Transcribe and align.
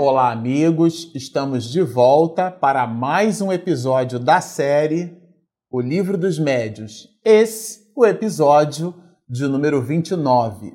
Olá, 0.00 0.30
amigos! 0.30 1.10
Estamos 1.12 1.64
de 1.64 1.82
volta 1.82 2.52
para 2.52 2.86
mais 2.86 3.40
um 3.40 3.52
episódio 3.52 4.16
da 4.20 4.40
série 4.40 5.12
O 5.68 5.80
Livro 5.80 6.16
dos 6.16 6.38
Médios. 6.38 7.08
Esse, 7.24 7.90
o 7.96 8.06
episódio 8.06 8.94
de 9.28 9.44
número 9.48 9.82
29. 9.82 10.72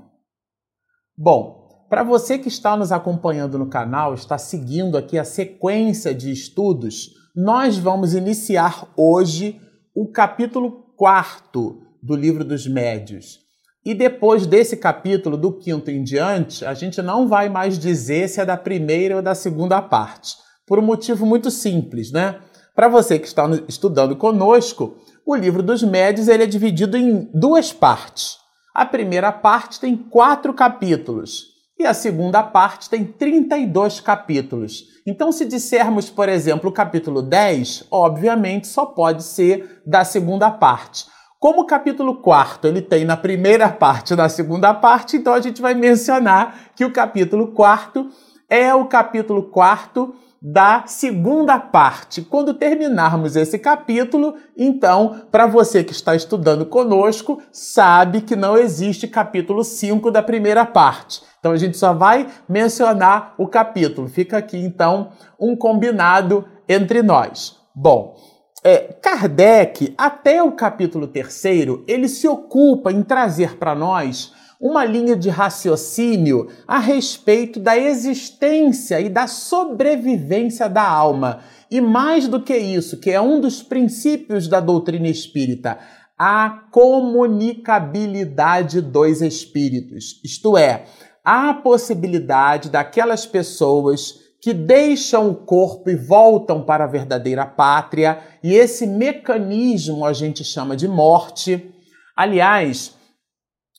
Bom, 1.18 1.86
para 1.89 2.04
você 2.04 2.38
que 2.38 2.50
está 2.50 2.75
nos 2.75 2.92
acompanhando 2.92 3.57
no 3.57 3.70
canal, 3.70 4.14
está 4.14 4.38
seguindo 4.38 4.98
aqui 4.98 5.18
a 5.18 5.24
sequência 5.24 6.14
de 6.14 6.30
estudos, 6.30 7.12
nós 7.34 7.78
vamos 7.78 8.14
iniciar 8.14 8.92
hoje 8.98 9.58
o 9.96 10.11
capítulo 10.11 10.94
4 10.97 11.82
do 12.04 12.14
Livro 12.14 12.44
dos 12.44 12.68
Médios. 12.68 13.43
E 13.86 13.93
depois 13.93 14.46
desse 14.46 14.78
capítulo, 14.78 15.36
do 15.36 15.51
quinto 15.51 15.91
em 15.91 16.04
diante, 16.04 16.65
a 16.65 16.74
gente 16.74 17.01
não 17.01 17.28
vai 17.28 17.50
mais 17.50 17.78
dizer 17.78 18.29
se 18.29 18.39
é 18.39 18.46
da 18.46 18.55
primeira 18.55 19.18
ou 19.18 19.21
da 19.21 19.36
segunda 19.36 19.82
parte, 19.82 20.36
por 20.65 20.79
um 20.79 20.83
motivo 20.83 21.25
muito 21.25 21.51
simples, 21.51 22.11
né? 22.11 22.39
Para 22.74 22.88
você 22.88 23.19
que 23.19 23.27
está 23.27 23.47
estudando 23.68 24.15
conosco, 24.15 24.96
o 25.25 25.36
livro 25.36 25.61
dos 25.61 25.83
médios 25.83 26.27
ele 26.27 26.43
é 26.43 26.47
dividido 26.47 26.97
em 26.97 27.29
duas 27.33 27.74
partes. 27.74 28.38
A 28.74 28.86
primeira 28.86 29.32
parte 29.32 29.79
tem 29.79 29.96
quatro 29.96 30.54
capítulos 30.54 31.54
e 31.77 31.86
a 31.86 31.93
segunda 31.93 32.41
parte 32.41 32.89
tem 32.89 33.03
32 33.03 34.00
capítulos. 34.00 34.86
Então, 35.05 35.31
se 35.31 35.45
dissermos, 35.45 36.09
por 36.09 36.30
exemplo, 36.30 36.69
o 36.69 36.73
capítulo 36.73 37.22
10, 37.22 37.88
obviamente 37.91 38.67
só 38.67 38.86
pode 38.86 39.23
ser 39.23 39.81
da 39.86 40.05
segunda 40.05 40.50
parte. 40.50 41.05
Como 41.44 41.63
o 41.63 41.66
capítulo 41.66 42.16
4 42.22 42.69
ele 42.69 42.81
tem 42.81 43.03
na 43.03 43.17
primeira 43.17 43.67
parte 43.67 44.13
e 44.13 44.16
na 44.16 44.30
segunda 44.30 44.73
parte, 44.73 45.17
então 45.17 45.33
a 45.33 45.41
gente 45.41 45.61
vai 45.61 45.73
mencionar 45.73 46.72
que 46.73 46.86
o 46.86 46.94
capítulo 46.94 47.47
4 47.47 48.09
é 48.49 48.73
o 48.73 48.86
capítulo 48.86 49.44
4 49.49 50.16
da 50.41 50.83
segunda 50.86 51.59
parte. 51.59 52.21
Quando 52.21 52.53
terminarmos 52.53 53.36
esse 53.36 53.59
capítulo, 53.59 54.36
então, 54.55 55.23
para 55.30 55.45
você 55.45 55.83
que 55.83 55.91
está 55.91 56.16
estudando 56.16 56.66
conosco, 56.66 57.41
sabe 57.52 58.21
que 58.21 58.38
não 58.38 58.58
existe 58.58 59.05
capítulo 59.05 59.66
5 59.66 60.11
da 60.11 60.23
primeira 60.23 60.66
parte. 60.66 61.23
Então 61.41 61.52
a 61.52 61.58
gente 61.58 61.75
só 61.75 61.91
vai 61.91 62.25
mencionar 62.47 63.36
o 63.38 63.49
capítulo. 63.49 64.08
Fica 64.08 64.38
aqui 64.38 64.58
então 64.58 65.09
um 65.38 65.58
combinado 65.58 66.45
entre 66.69 67.03
nós. 67.03 67.58
Bom, 67.75 68.16
é, 68.64 68.95
Kardec, 69.02 69.94
até 69.97 70.42
o 70.42 70.53
capítulo 70.53 71.08
terceiro, 71.08 71.83
ele 71.88 72.08
se 72.08 72.28
ocupa 72.28 72.92
em 72.92 73.03
trazer 73.03 73.58
para 73.58 73.75
nós 73.75 74.31
uma 74.59 74.86
linha 74.86 75.16
de 75.17 75.30
raciocínio 75.30 76.47
a 76.66 76.80
respeito 76.80 77.59
da 77.59 77.78
existência 77.78 79.02
e 79.02 79.09
da 79.09 79.28
sobrevivência 79.28 80.70
da 80.70 80.88
alma. 80.88 81.42
E 81.70 81.81
mais 81.81 82.30
do 82.30 82.42
que 82.42 82.55
isso, 82.55 83.02
que 83.02 83.11
é 83.11 83.20
um 83.20 83.42
dos 83.42 83.61
princípios 83.61 84.47
da 84.47 84.61
doutrina 84.61 85.09
espírita, 85.09 85.77
a 86.17 86.50
comunicabilidade 86.72 88.80
dos 88.80 89.22
espíritos. 89.22 90.22
Isto 90.23 90.58
é, 90.58 90.86
a 91.25 91.53
possibilidade 91.53 92.70
daquelas 92.70 93.25
pessoas 93.25 94.22
que 94.44 94.53
deixam 94.53 95.30
o 95.30 95.36
corpo 95.36 95.89
e 95.89 95.95
voltam 95.95 96.61
para 96.61 96.83
a 96.83 96.88
verdadeira 96.88 97.45
pátria, 97.45 98.19
e 98.44 98.53
esse 98.53 98.86
mecanismo 98.86 100.05
a 100.05 100.11
gente 100.11 100.44
chama 100.44 100.75
de 100.75 100.86
morte. 100.86 101.73
Aliás, 102.13 102.94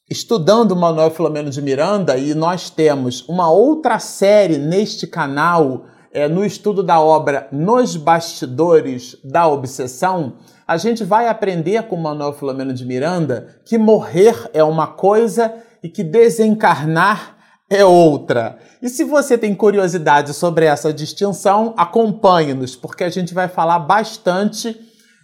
estudando 0.09 0.75
Manuel 0.75 1.11
Filomeno 1.11 1.51
de 1.51 1.61
Miranda, 1.61 2.17
e 2.17 2.33
nós 2.33 2.71
temos 2.71 3.29
uma 3.29 3.51
outra 3.51 3.99
série 3.99 4.57
neste 4.57 5.07
canal, 5.07 5.85
é, 6.11 6.29
no 6.29 6.43
estudo 6.43 6.83
da 6.83 6.99
obra 6.99 7.47
Nos 7.53 7.95
Bastidores 7.95 9.19
da 9.23 9.47
Obsessão, 9.47 10.39
a 10.67 10.79
gente 10.79 11.05
vai 11.05 11.29
aprender 11.29 11.83
com 11.83 11.97
Manuel 11.97 12.33
Filomeno 12.33 12.73
de 12.73 12.87
Miranda 12.87 13.61
que 13.67 13.77
morrer 13.77 14.49
é 14.55 14.65
uma 14.65 14.87
coisa 14.87 15.55
e 15.83 15.91
que 15.91 16.03
desencarnar 16.03 17.34
é 17.71 17.85
outra. 17.85 18.59
E 18.83 18.89
se 18.89 19.05
você 19.05 19.39
tem 19.39 19.55
curiosidade 19.55 20.35
sobre 20.35 20.67
essa 20.67 20.93
distinção, 20.93 21.75
acompanhe-nos, 21.77 22.77
porque 22.77 23.05
a 23.05 23.09
gente 23.09 23.33
vai 23.33 23.49
falar 23.49 23.79
bastante 23.79 24.79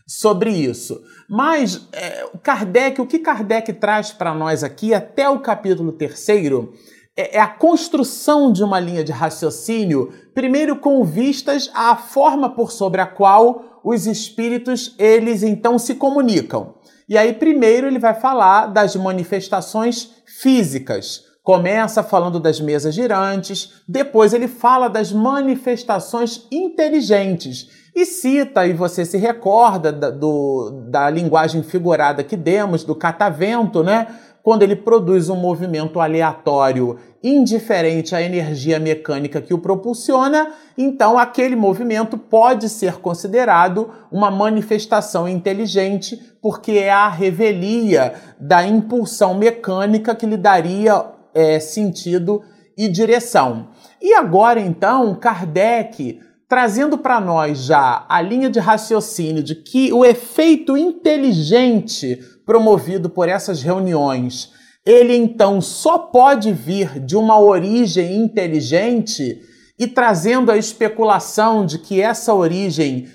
sobre 0.06 0.50
isso. 0.50 1.00
Mas 1.28 1.86
é, 1.92 2.26
Kardec, 2.42 3.00
o 3.00 3.06
que 3.06 3.18
Kardec 3.18 3.72
traz 3.74 4.10
para 4.10 4.34
nós 4.34 4.64
aqui, 4.64 4.92
até 4.92 5.28
o 5.28 5.40
capítulo 5.40 5.92
terceiro, 5.92 6.72
é, 7.16 7.36
é 7.36 7.40
a 7.40 7.46
construção 7.46 8.52
de 8.52 8.64
uma 8.64 8.80
linha 8.80 9.04
de 9.04 9.12
raciocínio, 9.12 10.12
primeiro 10.34 10.76
com 10.76 11.04
vistas 11.04 11.70
à 11.74 11.94
forma 11.94 12.54
por 12.54 12.72
sobre 12.72 13.00
a 13.00 13.06
qual 13.06 13.80
os 13.84 14.06
espíritos 14.06 14.94
eles 14.98 15.42
então 15.42 15.78
se 15.78 15.94
comunicam. 15.94 16.74
E 17.08 17.16
aí 17.16 17.32
primeiro 17.32 17.86
ele 17.86 17.98
vai 17.98 18.14
falar 18.14 18.66
das 18.66 18.96
manifestações 18.96 20.10
físicas 20.26 21.29
Começa 21.50 22.04
falando 22.04 22.38
das 22.38 22.60
mesas 22.60 22.94
girantes, 22.94 23.82
depois 23.88 24.32
ele 24.32 24.46
fala 24.46 24.86
das 24.86 25.10
manifestações 25.10 26.46
inteligentes 26.48 27.68
e 27.92 28.06
cita, 28.06 28.64
e 28.68 28.72
você 28.72 29.04
se 29.04 29.18
recorda 29.18 29.90
da, 29.90 30.10
do, 30.10 30.84
da 30.88 31.10
linguagem 31.10 31.64
figurada 31.64 32.22
que 32.22 32.36
demos, 32.36 32.84
do 32.84 32.94
catavento, 32.94 33.82
né? 33.82 34.06
Quando 34.44 34.62
ele 34.62 34.76
produz 34.76 35.28
um 35.28 35.34
movimento 35.34 35.98
aleatório 35.98 36.98
indiferente 37.20 38.14
à 38.14 38.22
energia 38.22 38.78
mecânica 38.78 39.42
que 39.42 39.52
o 39.52 39.58
propulsiona, 39.58 40.52
então 40.78 41.18
aquele 41.18 41.56
movimento 41.56 42.16
pode 42.16 42.68
ser 42.68 42.98
considerado 42.98 43.90
uma 44.08 44.30
manifestação 44.30 45.28
inteligente, 45.28 46.16
porque 46.40 46.74
é 46.74 46.92
a 46.92 47.08
revelia 47.08 48.14
da 48.38 48.64
impulsão 48.64 49.34
mecânica 49.34 50.14
que 50.14 50.26
lhe 50.26 50.36
daria 50.36 51.18
é, 51.34 51.60
sentido 51.60 52.42
e 52.76 52.88
direção. 52.88 53.68
E 54.00 54.14
agora, 54.14 54.60
então, 54.60 55.14
Kardec 55.14 56.20
trazendo 56.50 56.98
para 56.98 57.20
nós 57.20 57.58
já 57.58 58.04
a 58.08 58.20
linha 58.20 58.50
de 58.50 58.58
raciocínio 58.58 59.40
de 59.40 59.54
que 59.54 59.92
o 59.92 60.04
efeito 60.04 60.76
inteligente 60.76 62.18
promovido 62.44 63.08
por 63.08 63.28
essas 63.28 63.62
reuniões, 63.62 64.50
ele 64.84 65.14
então 65.14 65.60
só 65.60 65.96
pode 65.96 66.52
vir 66.52 66.98
de 66.98 67.16
uma 67.16 67.38
origem 67.38 68.16
inteligente 68.16 69.40
e 69.78 69.86
trazendo 69.86 70.50
a 70.50 70.56
especulação 70.56 71.64
de 71.64 71.78
que 71.78 72.00
essa 72.00 72.34
origem 72.34 73.06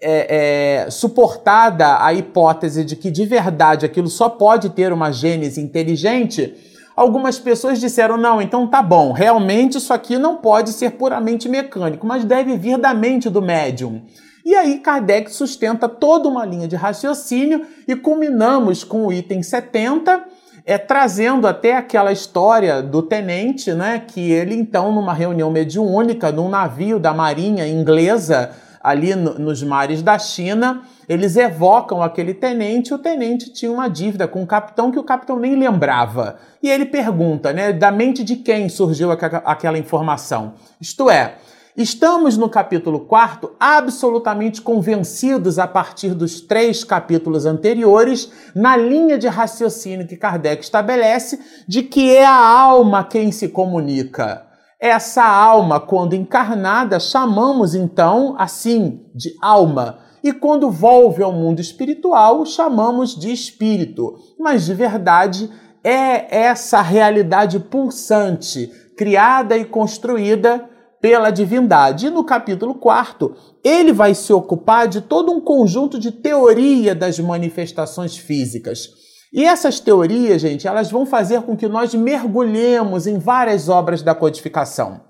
é, 0.00 0.84
é, 0.84 0.90
suportada 0.90 2.00
a 2.00 2.14
hipótese 2.14 2.84
de 2.84 2.94
que 2.94 3.10
de 3.10 3.26
verdade 3.26 3.84
aquilo 3.84 4.08
só 4.08 4.28
pode 4.28 4.70
ter 4.70 4.92
uma 4.92 5.10
gênese 5.10 5.60
inteligente, 5.60 6.54
Algumas 6.96 7.38
pessoas 7.38 7.80
disseram: 7.80 8.16
não, 8.16 8.40
então 8.40 8.66
tá 8.66 8.82
bom, 8.82 9.12
realmente 9.12 9.78
isso 9.78 9.92
aqui 9.92 10.18
não 10.18 10.36
pode 10.36 10.72
ser 10.72 10.92
puramente 10.92 11.48
mecânico, 11.48 12.06
mas 12.06 12.24
deve 12.24 12.56
vir 12.56 12.78
da 12.78 12.94
mente 12.94 13.28
do 13.28 13.42
médium. 13.42 14.02
E 14.44 14.54
aí 14.54 14.78
Kardec 14.78 15.32
sustenta 15.32 15.88
toda 15.88 16.28
uma 16.28 16.44
linha 16.44 16.68
de 16.68 16.76
raciocínio 16.76 17.66
e 17.88 17.96
culminamos 17.96 18.84
com 18.84 19.06
o 19.06 19.12
item 19.12 19.42
70, 19.42 20.22
é, 20.66 20.76
trazendo 20.76 21.46
até 21.46 21.76
aquela 21.76 22.12
história 22.12 22.82
do 22.82 23.00
tenente, 23.02 23.72
né, 23.72 24.02
que 24.06 24.30
ele 24.30 24.54
então 24.54 24.92
numa 24.92 25.14
reunião 25.14 25.50
mediúnica 25.50 26.30
num 26.30 26.48
navio 26.48 26.98
da 26.98 27.14
marinha 27.14 27.66
inglesa 27.66 28.50
ali 28.82 29.14
no, 29.14 29.38
nos 29.38 29.62
mares 29.62 30.02
da 30.02 30.18
China, 30.18 30.82
eles 31.08 31.36
evocam 31.36 32.02
aquele 32.02 32.34
tenente, 32.34 32.94
o 32.94 32.98
tenente 32.98 33.52
tinha 33.52 33.70
uma 33.70 33.88
dívida 33.88 34.26
com 34.28 34.42
o 34.42 34.46
capitão 34.46 34.90
que 34.90 34.98
o 34.98 35.04
capitão 35.04 35.38
nem 35.38 35.56
lembrava. 35.56 36.36
E 36.62 36.68
ele 36.68 36.86
pergunta, 36.86 37.52
né, 37.52 37.72
da 37.72 37.90
mente 37.90 38.22
de 38.24 38.36
quem 38.36 38.68
surgiu 38.68 39.10
aquela 39.10 39.78
informação? 39.78 40.54
Isto 40.80 41.10
é, 41.10 41.36
Estamos 41.76 42.36
no 42.36 42.48
capítulo 42.48 43.00
4 43.00 43.56
absolutamente 43.58 44.62
convencidos 44.62 45.58
a 45.58 45.66
partir 45.66 46.14
dos 46.14 46.40
três 46.40 46.84
capítulos 46.84 47.46
anteriores, 47.46 48.30
na 48.54 48.76
linha 48.76 49.18
de 49.18 49.26
raciocínio 49.26 50.06
que 50.06 50.16
Kardec 50.16 50.62
estabelece, 50.62 51.40
de 51.66 51.82
que 51.82 52.14
é 52.14 52.24
a 52.24 52.32
alma 52.32 53.02
quem 53.02 53.32
se 53.32 53.48
comunica. 53.48 54.46
Essa 54.78 55.24
alma, 55.24 55.80
quando 55.80 56.14
encarnada, 56.14 57.00
chamamos 57.00 57.74
então 57.74 58.36
assim 58.38 59.00
de 59.12 59.34
alma. 59.42 59.98
E 60.24 60.32
quando 60.32 60.70
volve 60.70 61.22
ao 61.22 61.30
mundo 61.30 61.60
espiritual, 61.60 62.46
chamamos 62.46 63.14
de 63.14 63.30
espírito. 63.30 64.14
Mas 64.40 64.64
de 64.64 64.72
verdade 64.72 65.50
é 65.84 66.34
essa 66.34 66.80
realidade 66.80 67.60
pulsante, 67.60 68.72
criada 68.96 69.54
e 69.54 69.66
construída 69.66 70.66
pela 70.98 71.28
divindade. 71.28 72.06
E 72.06 72.10
no 72.10 72.24
capítulo 72.24 72.76
4, 72.76 73.36
ele 73.62 73.92
vai 73.92 74.14
se 74.14 74.32
ocupar 74.32 74.88
de 74.88 75.02
todo 75.02 75.30
um 75.30 75.42
conjunto 75.42 75.98
de 75.98 76.10
teoria 76.10 76.94
das 76.94 77.18
manifestações 77.18 78.16
físicas. 78.16 78.88
E 79.30 79.44
essas 79.44 79.78
teorias, 79.78 80.40
gente, 80.40 80.66
elas 80.66 80.90
vão 80.90 81.04
fazer 81.04 81.42
com 81.42 81.54
que 81.54 81.68
nós 81.68 81.92
mergulhemos 81.92 83.06
em 83.06 83.18
várias 83.18 83.68
obras 83.68 84.00
da 84.00 84.14
codificação. 84.14 85.02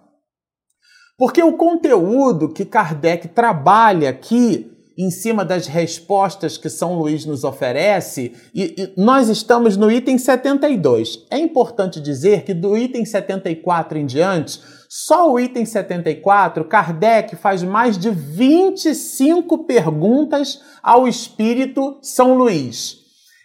Porque 1.17 1.41
o 1.41 1.53
conteúdo 1.53 2.53
que 2.53 2.65
Kardec 2.65 3.29
trabalha 3.29 4.11
aqui 4.11 4.74
em 4.97 5.11
cima 5.11 5.45
das 5.45 5.67
respostas 5.67 6.57
que 6.57 6.69
São 6.69 6.99
Luís 6.99 7.25
nos 7.25 7.43
oferece, 7.43 8.33
e, 8.55 8.75
e, 8.79 8.93
nós 8.97 9.29
estamos 9.29 9.77
no 9.77 9.91
item 9.91 10.17
72. 10.17 11.27
É 11.31 11.39
importante 11.39 12.01
dizer 12.01 12.45
que 12.45 12.55
do 12.55 12.77
item 12.77 13.05
74 13.05 13.99
em 13.99 14.07
diante, 14.07 14.61
só 14.89 15.33
o 15.33 15.41
item 15.41 15.65
74, 15.65 16.65
Kardec 16.67 17.35
faz 17.35 17.63
mais 17.63 17.99
de 17.99 18.11
25 18.11 19.65
perguntas 19.65 20.61
ao 20.83 21.09
espírito 21.09 21.99
São 22.01 22.35
Luís. 22.35 22.99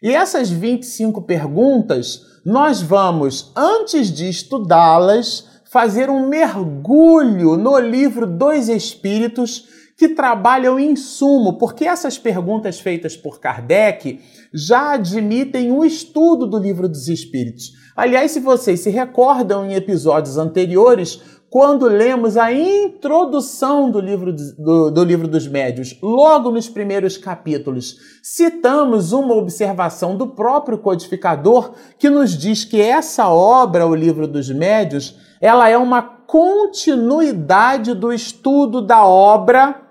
E 0.03 0.13
essas 0.13 0.49
25 0.49 1.23
perguntas, 1.23 2.21
nós 2.45 2.81
vamos, 2.81 3.51
antes 3.55 4.11
de 4.11 4.29
estudá-las, 4.29 5.45
fazer 5.69 6.09
um 6.09 6.27
mergulho 6.27 7.57
no 7.57 7.77
livro 7.79 8.25
dos 8.25 8.69
Espíritos 8.69 9.65
que 9.99 10.07
trabalham 10.07 10.79
em 10.79 10.95
sumo, 10.95 11.57
porque 11.57 11.83
essas 11.83 12.17
perguntas 12.17 12.79
feitas 12.79 13.17
por 13.17 13.37
Kardec 13.37 14.21
já 14.53 14.93
admitem 14.93 15.73
um 15.73 15.83
estudo 15.83 16.47
do 16.47 16.57
livro 16.57 16.87
dos 16.87 17.09
Espíritos. 17.09 17.73
Aliás, 17.97 18.31
se 18.31 18.39
vocês 18.39 18.79
se 18.79 18.89
recordam 18.89 19.65
em 19.65 19.73
episódios 19.73 20.37
anteriores, 20.37 21.21
quando 21.49 21.85
lemos 21.85 22.37
a 22.37 22.49
introdução 22.53 23.91
do 23.91 23.99
livro, 23.99 24.31
do, 24.31 24.89
do, 24.89 25.03
livro 25.03 25.27
dos 25.27 25.45
médios, 25.49 25.99
logo 26.01 26.49
nos 26.49 26.69
primeiros 26.69 27.17
capítulos, 27.17 27.97
citamos 28.23 29.11
uma 29.11 29.35
observação 29.35 30.15
do 30.15 30.27
próprio 30.27 30.77
codificador 30.77 31.73
que 31.97 32.09
nos 32.09 32.37
diz 32.37 32.63
que 32.63 32.79
essa 32.79 33.27
obra, 33.27 33.85
o 33.85 33.93
livro 33.93 34.29
dos 34.29 34.49
médios, 34.49 35.17
ela 35.41 35.67
é 35.67 35.77
uma 35.77 36.01
continuidade 36.01 37.93
do 37.93 38.13
estudo 38.13 38.81
da 38.81 39.05
obra, 39.05 39.88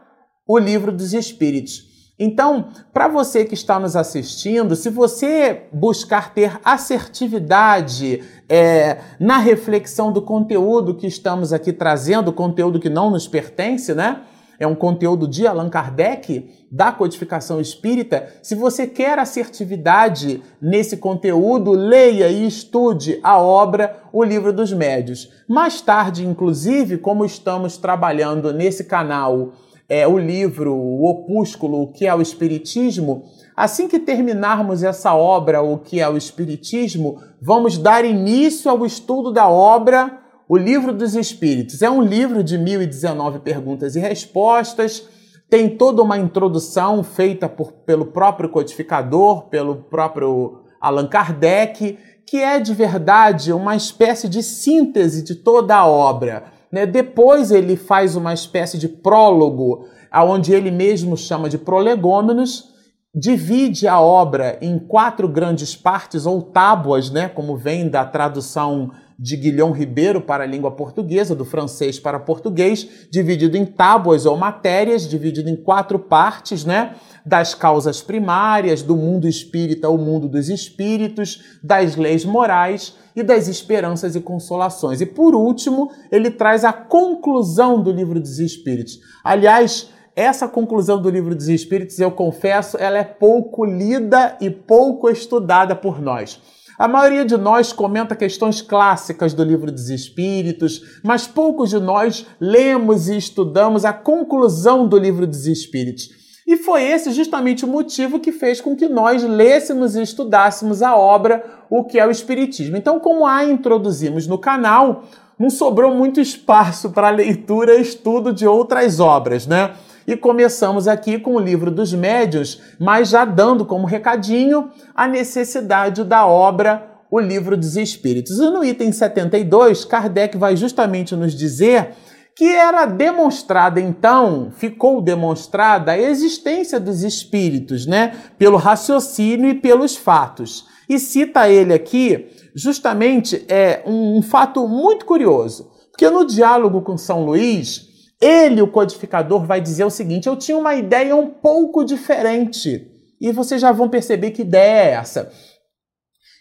o 0.48 0.58
livro 0.58 0.90
dos 0.90 1.12
espíritos. 1.12 1.86
Então, 2.18 2.70
para 2.92 3.06
você 3.06 3.44
que 3.44 3.54
está 3.54 3.78
nos 3.78 3.94
assistindo, 3.94 4.74
se 4.74 4.90
você 4.90 5.66
buscar 5.72 6.34
ter 6.34 6.58
assertividade 6.64 8.24
é, 8.48 8.98
na 9.20 9.38
reflexão 9.38 10.10
do 10.10 10.20
conteúdo 10.20 10.96
que 10.96 11.06
estamos 11.06 11.52
aqui 11.52 11.72
trazendo, 11.72 12.32
conteúdo 12.32 12.80
que 12.80 12.88
não 12.88 13.08
nos 13.10 13.28
pertence, 13.28 13.94
né? 13.94 14.22
É 14.58 14.66
um 14.66 14.74
conteúdo 14.74 15.28
de 15.28 15.46
Allan 15.46 15.70
Kardec, 15.70 16.50
da 16.68 16.90
codificação 16.90 17.60
espírita. 17.60 18.26
Se 18.42 18.56
você 18.56 18.88
quer 18.88 19.16
assertividade 19.16 20.42
nesse 20.60 20.96
conteúdo, 20.96 21.70
leia 21.70 22.28
e 22.28 22.44
estude 22.44 23.20
a 23.22 23.40
obra 23.40 24.02
O 24.12 24.24
Livro 24.24 24.52
dos 24.52 24.72
Médios. 24.72 25.30
Mais 25.46 25.80
tarde, 25.80 26.26
inclusive, 26.26 26.98
como 26.98 27.24
estamos 27.24 27.78
trabalhando 27.78 28.52
nesse 28.52 28.82
canal 28.82 29.52
é, 29.88 30.06
o 30.06 30.18
livro, 30.18 30.74
o 30.74 31.08
opúsculo, 31.08 31.82
o 31.82 31.92
que 31.92 32.06
é 32.06 32.14
o 32.14 32.20
Espiritismo, 32.20 33.24
assim 33.56 33.88
que 33.88 33.98
terminarmos 33.98 34.82
essa 34.82 35.14
obra, 35.14 35.62
o 35.62 35.78
que 35.78 35.98
é 35.98 36.08
o 36.08 36.16
Espiritismo, 36.16 37.22
vamos 37.40 37.78
dar 37.78 38.04
início 38.04 38.70
ao 38.70 38.84
estudo 38.84 39.32
da 39.32 39.48
obra 39.48 40.20
O 40.46 40.56
Livro 40.56 40.92
dos 40.92 41.14
Espíritos. 41.14 41.80
É 41.80 41.88
um 41.88 42.02
livro 42.02 42.44
de 42.44 42.58
1019 42.58 43.38
perguntas 43.38 43.96
e 43.96 44.00
respostas, 44.00 45.08
tem 45.48 45.76
toda 45.76 46.02
uma 46.02 46.18
introdução 46.18 47.02
feita 47.02 47.48
por, 47.48 47.72
pelo 47.72 48.06
próprio 48.06 48.50
codificador, 48.50 49.48
pelo 49.48 49.76
próprio 49.76 50.60
Allan 50.78 51.06
Kardec, 51.06 51.98
que 52.26 52.36
é 52.36 52.60
de 52.60 52.74
verdade 52.74 53.54
uma 53.54 53.74
espécie 53.74 54.28
de 54.28 54.42
síntese 54.42 55.24
de 55.24 55.34
toda 55.34 55.74
a 55.74 55.86
obra 55.86 56.57
né? 56.70 56.86
Depois 56.86 57.50
ele 57.50 57.76
faz 57.76 58.16
uma 58.16 58.32
espécie 58.32 58.78
de 58.78 58.88
prólogo, 58.88 59.86
aonde 60.10 60.52
ele 60.52 60.70
mesmo 60.70 61.16
chama 61.16 61.48
de 61.48 61.58
prolegômenos, 61.58 62.74
divide 63.14 63.88
a 63.88 64.00
obra 64.00 64.58
em 64.60 64.78
quatro 64.78 65.28
grandes 65.28 65.74
partes 65.74 66.26
ou 66.26 66.42
tábuas, 66.42 67.10
né? 67.10 67.28
como 67.28 67.56
vem 67.56 67.88
da 67.88 68.04
tradução 68.04 68.90
de 69.18 69.36
Guilhom 69.36 69.72
Ribeiro 69.72 70.20
para 70.20 70.44
a 70.44 70.46
língua 70.46 70.70
portuguesa, 70.70 71.34
do 71.34 71.44
francês 71.44 71.98
para 71.98 72.20
português, 72.20 73.08
dividido 73.10 73.56
em 73.56 73.66
tábuas 73.66 74.24
ou 74.24 74.36
matérias, 74.36 75.08
dividido 75.08 75.50
em 75.50 75.56
quatro 75.56 75.98
partes, 75.98 76.64
né? 76.64 76.94
Das 77.26 77.52
causas 77.52 78.00
primárias, 78.00 78.80
do 78.80 78.96
mundo 78.96 79.26
espírita, 79.26 79.90
o 79.90 79.98
mundo 79.98 80.28
dos 80.28 80.48
espíritos, 80.48 81.58
das 81.64 81.96
leis 81.96 82.24
morais 82.24 82.94
e 83.16 83.24
das 83.24 83.48
esperanças 83.48 84.14
e 84.14 84.20
consolações. 84.20 85.00
E 85.00 85.06
por 85.06 85.34
último, 85.34 85.90
ele 86.12 86.30
traz 86.30 86.64
a 86.64 86.72
conclusão 86.72 87.82
do 87.82 87.90
livro 87.90 88.20
dos 88.20 88.38
Espíritos. 88.38 89.00
Aliás, 89.24 89.90
essa 90.18 90.48
conclusão 90.48 91.00
do 91.00 91.08
livro 91.08 91.34
dos 91.34 91.48
Espíritos, 91.48 91.98
eu 92.00 92.10
confesso, 92.10 92.76
ela 92.76 92.98
é 92.98 93.04
pouco 93.04 93.64
lida 93.64 94.36
e 94.40 94.50
pouco 94.50 95.08
estudada 95.08 95.76
por 95.76 96.02
nós. 96.02 96.40
A 96.76 96.88
maioria 96.88 97.24
de 97.24 97.36
nós 97.36 97.72
comenta 97.72 98.16
questões 98.16 98.60
clássicas 98.60 99.32
do 99.32 99.44
livro 99.44 99.70
dos 99.70 99.90
Espíritos, 99.90 101.00
mas 101.04 101.26
poucos 101.26 101.70
de 101.70 101.78
nós 101.78 102.26
lemos 102.40 103.08
e 103.08 103.16
estudamos 103.16 103.84
a 103.84 103.92
conclusão 103.92 104.88
do 104.88 104.98
livro 104.98 105.26
dos 105.26 105.46
Espíritos. 105.46 106.10
E 106.46 106.56
foi 106.56 106.82
esse 106.82 107.12
justamente 107.12 107.64
o 107.64 107.68
motivo 107.68 108.18
que 108.18 108.32
fez 108.32 108.60
com 108.60 108.74
que 108.74 108.88
nós 108.88 109.22
lêssemos 109.22 109.94
e 109.94 110.02
estudássemos 110.02 110.82
a 110.82 110.96
obra 110.96 111.44
O 111.68 111.84
que 111.84 111.98
é 111.98 112.06
o 112.06 112.10
Espiritismo. 112.10 112.76
Então, 112.76 112.98
como 112.98 113.26
a 113.26 113.44
introduzimos 113.44 114.26
no 114.26 114.38
canal, 114.38 115.04
não 115.38 115.50
sobrou 115.50 115.94
muito 115.94 116.20
espaço 116.20 116.90
para 116.90 117.10
leitura 117.10 117.76
e 117.76 117.82
estudo 117.82 118.32
de 118.32 118.46
outras 118.46 118.98
obras, 118.98 119.46
né? 119.46 119.74
E 120.08 120.16
começamos 120.16 120.88
aqui 120.88 121.18
com 121.18 121.34
o 121.34 121.38
livro 121.38 121.70
dos 121.70 121.92
médios, 121.92 122.62
mas 122.80 123.10
já 123.10 123.26
dando 123.26 123.66
como 123.66 123.86
recadinho 123.86 124.70
a 124.94 125.06
necessidade 125.06 126.02
da 126.02 126.26
obra 126.26 127.02
O 127.10 127.20
Livro 127.20 127.58
dos 127.58 127.76
Espíritos. 127.76 128.38
E 128.38 128.48
no 128.48 128.64
item 128.64 128.90
72, 128.90 129.84
Kardec 129.84 130.38
vai 130.38 130.56
justamente 130.56 131.14
nos 131.14 131.34
dizer 131.34 131.90
que 132.34 132.46
era 132.46 132.86
demonstrada 132.86 133.82
então, 133.82 134.50
ficou 134.56 135.02
demonstrada 135.02 135.92
a 135.92 135.98
existência 135.98 136.80
dos 136.80 137.02
espíritos, 137.02 137.84
né, 137.84 138.14
pelo 138.38 138.56
raciocínio 138.56 139.50
e 139.50 139.60
pelos 139.60 139.94
fatos. 139.94 140.64
E 140.88 140.98
cita 140.98 141.50
ele 141.50 141.74
aqui 141.74 142.28
justamente 142.54 143.44
é 143.46 143.82
um, 143.84 144.16
um 144.16 144.22
fato 144.22 144.66
muito 144.66 145.04
curioso, 145.04 145.70
porque 145.90 146.08
no 146.08 146.24
diálogo 146.24 146.80
com 146.80 146.96
São 146.96 147.26
Luís, 147.26 147.87
ele, 148.20 148.60
o 148.60 148.68
codificador, 148.68 149.44
vai 149.44 149.60
dizer 149.60 149.84
o 149.84 149.90
seguinte: 149.90 150.26
eu 150.26 150.36
tinha 150.36 150.58
uma 150.58 150.74
ideia 150.74 151.14
um 151.14 151.30
pouco 151.30 151.84
diferente. 151.84 152.86
E 153.20 153.32
vocês 153.32 153.60
já 153.60 153.72
vão 153.72 153.88
perceber 153.88 154.30
que 154.30 154.42
ideia 154.42 154.84
é 154.84 154.90
essa. 154.92 155.30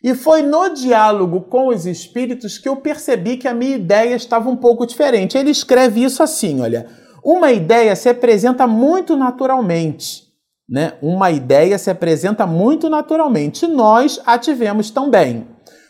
E 0.03 0.13
foi 0.13 0.43
no 0.43 0.69
diálogo 0.69 1.41
com 1.41 1.67
os 1.67 1.85
espíritos 1.85 2.57
que 2.57 2.69
eu 2.69 2.75
percebi 2.75 3.37
que 3.37 3.47
a 3.47 3.53
minha 3.53 3.75
ideia 3.75 4.15
estava 4.15 4.49
um 4.49 4.55
pouco 4.55 4.85
diferente. 4.85 5.37
Ele 5.37 5.49
escreve 5.49 6.03
isso 6.03 6.21
assim: 6.21 6.61
olha, 6.61 6.87
uma 7.23 7.51
ideia 7.51 7.95
se 7.95 8.09
apresenta 8.09 8.67
muito 8.67 9.15
naturalmente. 9.15 10.27
Né? 10.69 10.93
Uma 11.01 11.31
ideia 11.31 11.77
se 11.77 11.89
apresenta 11.89 12.45
muito 12.45 12.89
naturalmente. 12.89 13.65
Nós 13.67 14.19
a 14.25 14.37
tivemos 14.37 14.89
também. 14.91 15.47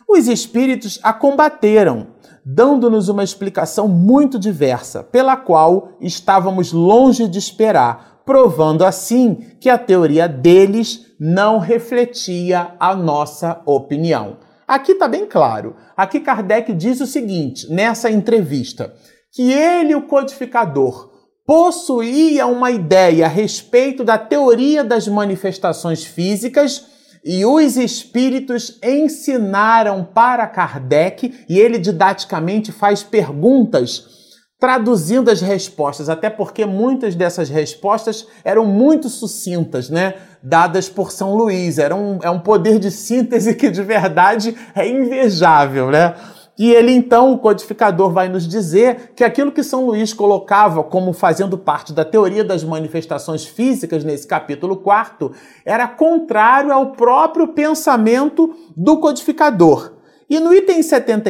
Os 0.07 0.27
espíritos 0.27 0.99
a 1.03 1.11
combateram, 1.11 2.07
dando-nos 2.49 3.09
uma 3.09 3.25
explicação 3.25 3.89
muito 3.89 4.39
diversa, 4.39 5.03
pela 5.03 5.35
qual 5.35 5.97
estávamos 5.99 6.71
longe 6.71 7.27
de 7.27 7.37
esperar, 7.37 8.21
provando 8.25 8.85
assim 8.85 9.35
que 9.59 9.69
a 9.69 9.77
teoria 9.77 10.29
deles 10.29 11.07
não 11.19 11.59
refletia 11.59 12.73
a 12.79 12.95
nossa 12.95 13.61
opinião. 13.65 14.37
Aqui 14.65 14.93
está 14.93 15.09
bem 15.09 15.25
claro. 15.25 15.75
Aqui 15.95 16.21
Kardec 16.21 16.71
diz 16.71 17.01
o 17.01 17.05
seguinte, 17.05 17.69
nessa 17.69 18.09
entrevista, 18.09 18.93
que 19.33 19.51
ele, 19.51 19.93
o 19.93 20.03
codificador, 20.03 21.11
possuía 21.45 22.47
uma 22.47 22.71
ideia 22.71 23.25
a 23.25 23.29
respeito 23.29 24.05
da 24.05 24.17
teoria 24.17 24.85
das 24.85 25.05
manifestações 25.05 26.05
físicas 26.05 26.96
e 27.27 27.45
os 27.45 27.75
espíritos 27.75 28.79
ensinaram 28.81 30.01
para 30.01 30.47
Kardec, 30.47 31.43
e 31.49 31.59
ele 31.59 31.77
didaticamente 31.77 32.71
faz 32.71 33.03
perguntas 33.03 34.15
traduzindo 34.57 35.29
as 35.29 35.41
respostas, 35.41 36.09
até 36.09 36.29
porque 36.29 36.65
muitas 36.65 37.15
dessas 37.15 37.49
respostas 37.49 38.25
eram 38.45 38.65
muito 38.65 39.09
sucintas, 39.09 39.89
né? 39.89 40.15
Dadas 40.41 40.87
por 40.87 41.11
São 41.11 41.35
Luís. 41.35 41.77
Era 41.77 41.95
um, 41.95 42.17
é 42.23 42.29
um 42.29 42.39
poder 42.39 42.79
de 42.79 42.89
síntese 42.89 43.53
que 43.53 43.69
de 43.69 43.83
verdade 43.83 44.55
é 44.73 44.87
invejável, 44.87 45.91
né? 45.91 46.15
E 46.57 46.71
ele 46.71 46.91
então, 46.91 47.33
o 47.33 47.37
codificador, 47.37 48.11
vai 48.11 48.27
nos 48.27 48.47
dizer 48.47 49.11
que 49.15 49.23
aquilo 49.23 49.51
que 49.51 49.61
São 49.61 49.85
Luís 49.85 50.11
colocava 50.11 50.83
como 50.83 51.13
fazendo 51.13 51.57
parte 51.57 51.93
da 51.93 52.03
teoria 52.03 52.43
das 52.43 52.63
manifestações 52.63 53.45
físicas 53.45 54.03
nesse 54.03 54.25
capítulo 54.25 54.77
4 54.77 55.31
era 55.63 55.87
contrário 55.87 56.73
ao 56.73 56.93
próprio 56.93 57.49
pensamento 57.49 58.55
do 58.75 58.97
codificador. 58.99 59.93
E 60.29 60.39
no 60.39 60.53
item, 60.53 60.81
70, 60.81 61.29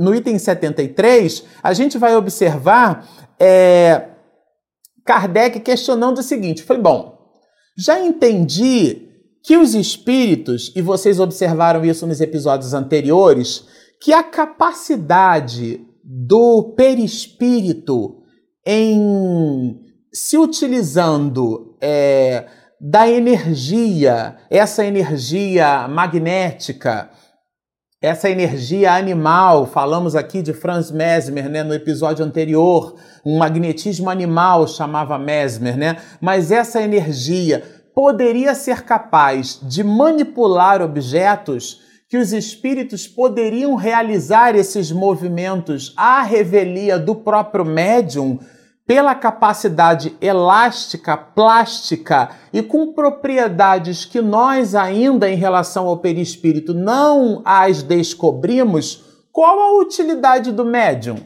no 0.00 0.14
item 0.14 0.38
73, 0.38 1.44
a 1.62 1.72
gente 1.74 1.98
vai 1.98 2.16
observar 2.16 3.06
é, 3.38 4.08
Kardec 5.04 5.60
questionando 5.60 6.18
o 6.18 6.22
seguinte: 6.22 6.62
foi 6.62 6.78
bom, 6.78 7.18
já 7.76 8.00
entendi 8.00 9.08
que 9.42 9.58
os 9.58 9.74
espíritos, 9.74 10.72
e 10.74 10.80
vocês 10.80 11.20
observaram 11.20 11.84
isso 11.84 12.06
nos 12.06 12.20
episódios 12.20 12.72
anteriores, 12.72 13.66
que 14.04 14.12
a 14.12 14.22
capacidade 14.22 15.80
do 16.04 16.74
perispírito 16.76 18.22
em 18.66 19.80
se 20.12 20.36
utilizando 20.36 21.74
é, 21.80 22.44
da 22.78 23.08
energia, 23.08 24.36
essa 24.50 24.84
energia 24.84 25.88
magnética, 25.88 27.08
essa 27.98 28.28
energia 28.28 28.92
animal, 28.92 29.64
falamos 29.64 30.14
aqui 30.14 30.42
de 30.42 30.52
Franz 30.52 30.90
Mesmer, 30.90 31.48
né, 31.48 31.62
no 31.62 31.72
episódio 31.72 32.22
anterior, 32.22 32.96
um 33.24 33.38
magnetismo 33.38 34.10
animal 34.10 34.68
chamava 34.68 35.18
Mesmer, 35.18 35.78
né? 35.78 35.96
Mas 36.20 36.52
essa 36.52 36.82
energia 36.82 37.64
poderia 37.94 38.54
ser 38.54 38.82
capaz 38.82 39.58
de 39.62 39.82
manipular 39.82 40.82
objetos 40.82 41.82
que 42.14 42.18
os 42.18 42.32
espíritos 42.32 43.08
poderiam 43.08 43.74
realizar 43.74 44.54
esses 44.54 44.92
movimentos 44.92 45.92
à 45.96 46.22
revelia 46.22 46.96
do 46.96 47.12
próprio 47.12 47.64
médium 47.64 48.38
pela 48.86 49.16
capacidade 49.16 50.16
elástica, 50.20 51.16
plástica 51.16 52.30
e 52.52 52.62
com 52.62 52.92
propriedades 52.92 54.04
que 54.04 54.20
nós 54.20 54.76
ainda 54.76 55.28
em 55.28 55.34
relação 55.34 55.88
ao 55.88 55.98
perispírito 55.98 56.72
não 56.72 57.42
as 57.44 57.82
descobrimos, 57.82 59.02
qual 59.32 59.58
a 59.58 59.80
utilidade 59.80 60.52
do 60.52 60.64
médium? 60.64 61.16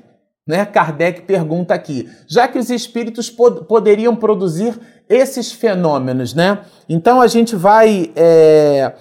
Né? 0.47 0.65
Kardec 0.65 1.21
pergunta 1.21 1.75
aqui, 1.75 2.09
já 2.27 2.49
que 2.49 2.59
os 2.59 2.71
espíritos 2.71 3.29
pod 3.29 3.67
poderiam 3.67 4.17
produzir 4.17 4.75
esses 5.07 5.53
fenômenos, 5.53 6.33
né? 6.33 6.61
Então 6.89 7.21
a 7.21 7.27
gente 7.27 7.55
vai 7.55 8.11
é 8.17 8.95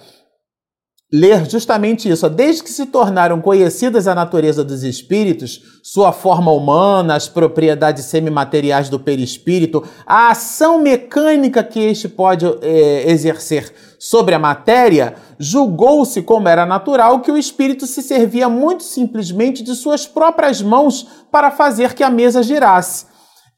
ler 1.12 1.48
justamente 1.48 2.08
isso. 2.08 2.28
Desde 2.28 2.62
que 2.62 2.70
se 2.70 2.86
tornaram 2.86 3.40
conhecidas 3.40 4.06
a 4.06 4.14
natureza 4.14 4.62
dos 4.62 4.82
espíritos, 4.82 5.62
sua 5.82 6.12
forma 6.12 6.52
humana, 6.52 7.14
as 7.14 7.26
propriedades 7.26 8.04
semimateriais 8.04 8.88
do 8.88 9.00
perispírito, 9.00 9.82
a 10.06 10.30
ação 10.30 10.82
mecânica 10.82 11.64
que 11.64 11.80
este 11.80 12.08
pode 12.08 12.44
é, 12.60 13.10
exercer 13.10 13.72
sobre 13.98 14.34
a 14.34 14.38
matéria, 14.38 15.16
julgou-se 15.38 16.22
como 16.22 16.48
era 16.48 16.66
natural 16.66 17.20
que 17.20 17.32
o 17.32 17.38
espírito 17.38 17.86
se 17.86 18.02
servia 18.02 18.48
muito 18.48 18.84
simplesmente 18.84 19.62
de 19.62 19.74
suas 19.74 20.06
próprias 20.06 20.60
mãos 20.60 21.06
para 21.32 21.50
fazer 21.50 21.94
que 21.94 22.04
a 22.04 22.10
mesa 22.10 22.42
girasse 22.42 23.06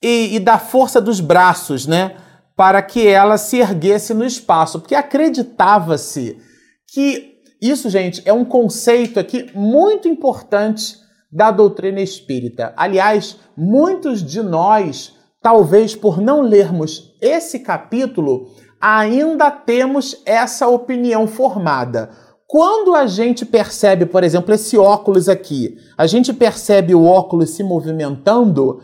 e, 0.01 0.37
e 0.37 0.39
da 0.39 0.59
força 0.59 1.01
dos 1.01 1.21
braços, 1.21 1.87
né? 1.87 2.17
Para 2.57 2.81
que 2.81 3.07
ela 3.07 3.37
se 3.37 3.59
erguesse 3.59 4.15
no 4.15 4.25
espaço, 4.25 4.81
porque 4.81 4.95
acreditava-se 4.95 6.39
que 6.93 7.40
isso, 7.61 7.91
gente, 7.91 8.23
é 8.25 8.33
um 8.33 8.45
conceito 8.45 9.21
aqui 9.21 9.51
muito 9.55 10.09
importante 10.09 10.97
da 11.31 11.51
doutrina 11.51 12.01
espírita. 12.01 12.73
Aliás, 12.77 13.37
muitos 13.57 14.23
de 14.23 14.43
nós, 14.43 15.15
talvez 15.43 15.95
por 15.95 16.21
não 16.21 16.41
lermos 16.41 17.15
esse 17.21 17.59
capítulo, 17.61 18.49
ainda 18.81 19.51
temos 19.51 20.23
essa 20.25 20.67
opinião 20.67 21.27
formada. 21.27 22.11
Quando 22.47 22.95
a 22.95 23.07
gente 23.07 23.45
percebe, 23.45 24.07
por 24.07 24.25
exemplo, 24.25 24.53
esse 24.55 24.77
óculos 24.77 25.29
aqui, 25.29 25.77
a 25.97 26.07
gente 26.07 26.33
percebe 26.33 26.95
o 26.95 27.05
óculos 27.05 27.51
se 27.51 27.63
movimentando, 27.63 28.83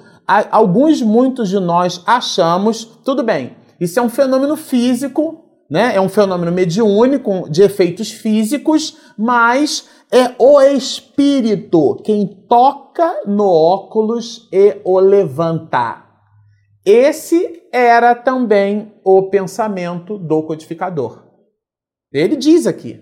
alguns, 0.52 1.02
muitos 1.02 1.48
de 1.48 1.58
nós 1.58 2.02
achamos, 2.06 2.84
tudo 3.04 3.24
bem, 3.24 3.56
isso 3.80 3.98
é 3.98 4.02
um 4.02 4.08
fenômeno 4.08 4.56
físico, 4.56 5.45
né? 5.70 5.94
É 5.96 6.00
um 6.00 6.08
fenômeno 6.08 6.52
mediúnico 6.52 7.48
de 7.50 7.62
efeitos 7.62 8.10
físicos, 8.10 8.96
mas 9.18 9.88
é 10.10 10.34
o 10.38 10.60
espírito 10.60 11.96
quem 12.04 12.26
toca 12.48 13.22
no 13.26 13.48
óculos 13.48 14.48
e 14.52 14.80
o 14.84 14.98
levanta. 15.00 16.04
Esse 16.84 17.64
era 17.72 18.14
também 18.14 18.94
o 19.04 19.24
pensamento 19.24 20.16
do 20.16 20.42
codificador. 20.44 21.24
Ele 22.12 22.36
diz 22.36 22.66
aqui, 22.66 23.00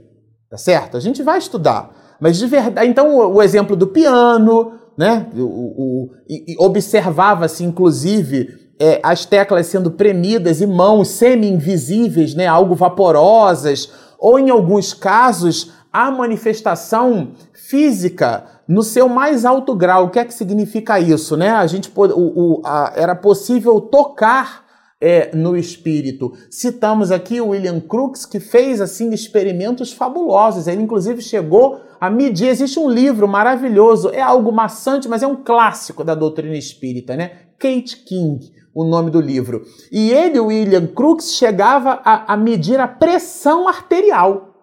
tá 0.50 0.56
certo? 0.56 0.97
A 0.97 1.00
gente 1.00 1.23
vai 1.23 1.38
estudar, 1.38 2.16
mas 2.18 2.38
de 2.38 2.47
verdade. 2.47 2.88
Então, 2.88 3.14
o, 3.14 3.35
o 3.35 3.42
exemplo 3.42 3.76
do 3.76 3.87
piano, 3.87 4.73
né? 4.97 5.30
O, 5.37 5.42
o, 5.42 6.64
observava-se, 6.64 7.62
inclusive, 7.62 8.63
é, 8.78 9.00
as 9.02 9.24
teclas 9.24 9.66
sendo 9.66 9.90
premidas 9.90 10.60
e 10.60 10.66
mãos 10.66 11.08
semi-invisíveis, 11.08 12.34
né, 12.34 12.46
algo 12.46 12.74
vaporosas, 12.74 13.90
ou 14.18 14.38
em 14.38 14.50
alguns 14.50 14.92
casos 14.92 15.72
a 15.92 16.10
manifestação 16.10 17.32
física 17.52 18.44
no 18.66 18.82
seu 18.82 19.08
mais 19.08 19.44
alto 19.44 19.74
grau. 19.74 20.06
O 20.06 20.10
que 20.10 20.18
é 20.18 20.24
que 20.24 20.34
significa 20.34 20.98
isso, 20.98 21.36
né? 21.36 21.50
A 21.50 21.66
gente 21.66 21.92
o, 21.94 22.02
o, 22.02 22.62
a, 22.64 22.92
era 22.96 23.14
possível 23.14 23.80
tocar 23.80 24.64
é, 25.00 25.30
no 25.36 25.56
espírito. 25.56 26.32
Citamos 26.50 27.12
aqui 27.12 27.40
o 27.40 27.48
William 27.48 27.78
Crookes 27.78 28.26
que 28.26 28.40
fez 28.40 28.80
assim 28.80 29.12
experimentos 29.12 29.92
fabulosos. 29.92 30.66
Ele 30.66 30.82
inclusive 30.82 31.22
chegou 31.22 31.80
a 32.00 32.10
medir. 32.10 32.48
Existe 32.48 32.78
um 32.78 32.88
livro 32.88 33.28
maravilhoso, 33.28 34.10
é 34.10 34.20
algo 34.20 34.50
maçante, 34.50 35.08
mas 35.08 35.22
é 35.22 35.26
um 35.26 35.36
clássico 35.36 36.02
da 36.02 36.14
doutrina 36.14 36.56
espírita, 36.56 37.14
né? 37.16 37.32
Kate 37.58 37.98
King 38.04 38.63
o 38.74 38.84
nome 38.84 39.10
do 39.10 39.20
livro. 39.20 39.62
E 39.92 40.10
ele, 40.10 40.40
William 40.40 40.86
Crookes, 40.86 41.34
chegava 41.34 42.00
a, 42.04 42.32
a 42.32 42.36
medir 42.36 42.80
a 42.80 42.88
pressão 42.88 43.68
arterial 43.68 44.54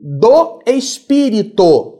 do 0.00 0.60
espírito, 0.66 1.98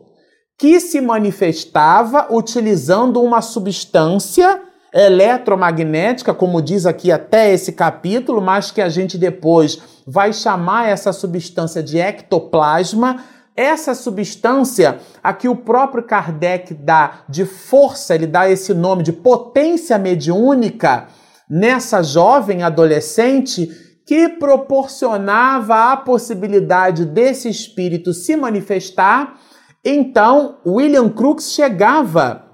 que 0.59 0.80
se 0.80 1.00
manifestava 1.00 2.26
utilizando 2.30 3.23
uma 3.23 3.40
substância 3.40 4.62
eletromagnética, 4.92 6.33
como 6.33 6.62
diz 6.62 6.87
aqui 6.87 7.12
até 7.12 7.52
esse 7.52 7.73
capítulo, 7.73 8.40
mas 8.40 8.71
que 8.71 8.80
a 8.80 8.88
gente 8.88 9.18
depois 9.18 9.78
vai 10.07 10.33
chamar 10.33 10.88
essa 10.88 11.12
substância 11.12 11.83
de 11.83 11.99
ectoplasma. 11.99 13.23
Essa 13.54 13.92
substância, 13.92 15.00
a 15.21 15.33
que 15.33 15.49
o 15.49 15.57
próprio 15.57 16.04
Kardec 16.04 16.73
dá 16.75 17.25
de 17.28 17.45
força, 17.45 18.14
ele 18.14 18.26
dá 18.26 18.49
esse 18.49 18.73
nome 18.73 19.02
de 19.02 19.12
potência 19.12 19.99
mediúnica, 19.99 21.09
nessa 21.49 22.02
jovem 22.02 22.62
adolescente 22.62 23.69
que 24.07 24.28
proporcionava 24.28 25.93
a 25.93 25.97
possibilidade 25.97 27.05
desse 27.05 27.49
espírito 27.49 28.12
se 28.12 28.37
manifestar, 28.37 29.38
então 29.85 30.59
William 30.67 31.09
Crookes 31.09 31.52
chegava 31.52 32.45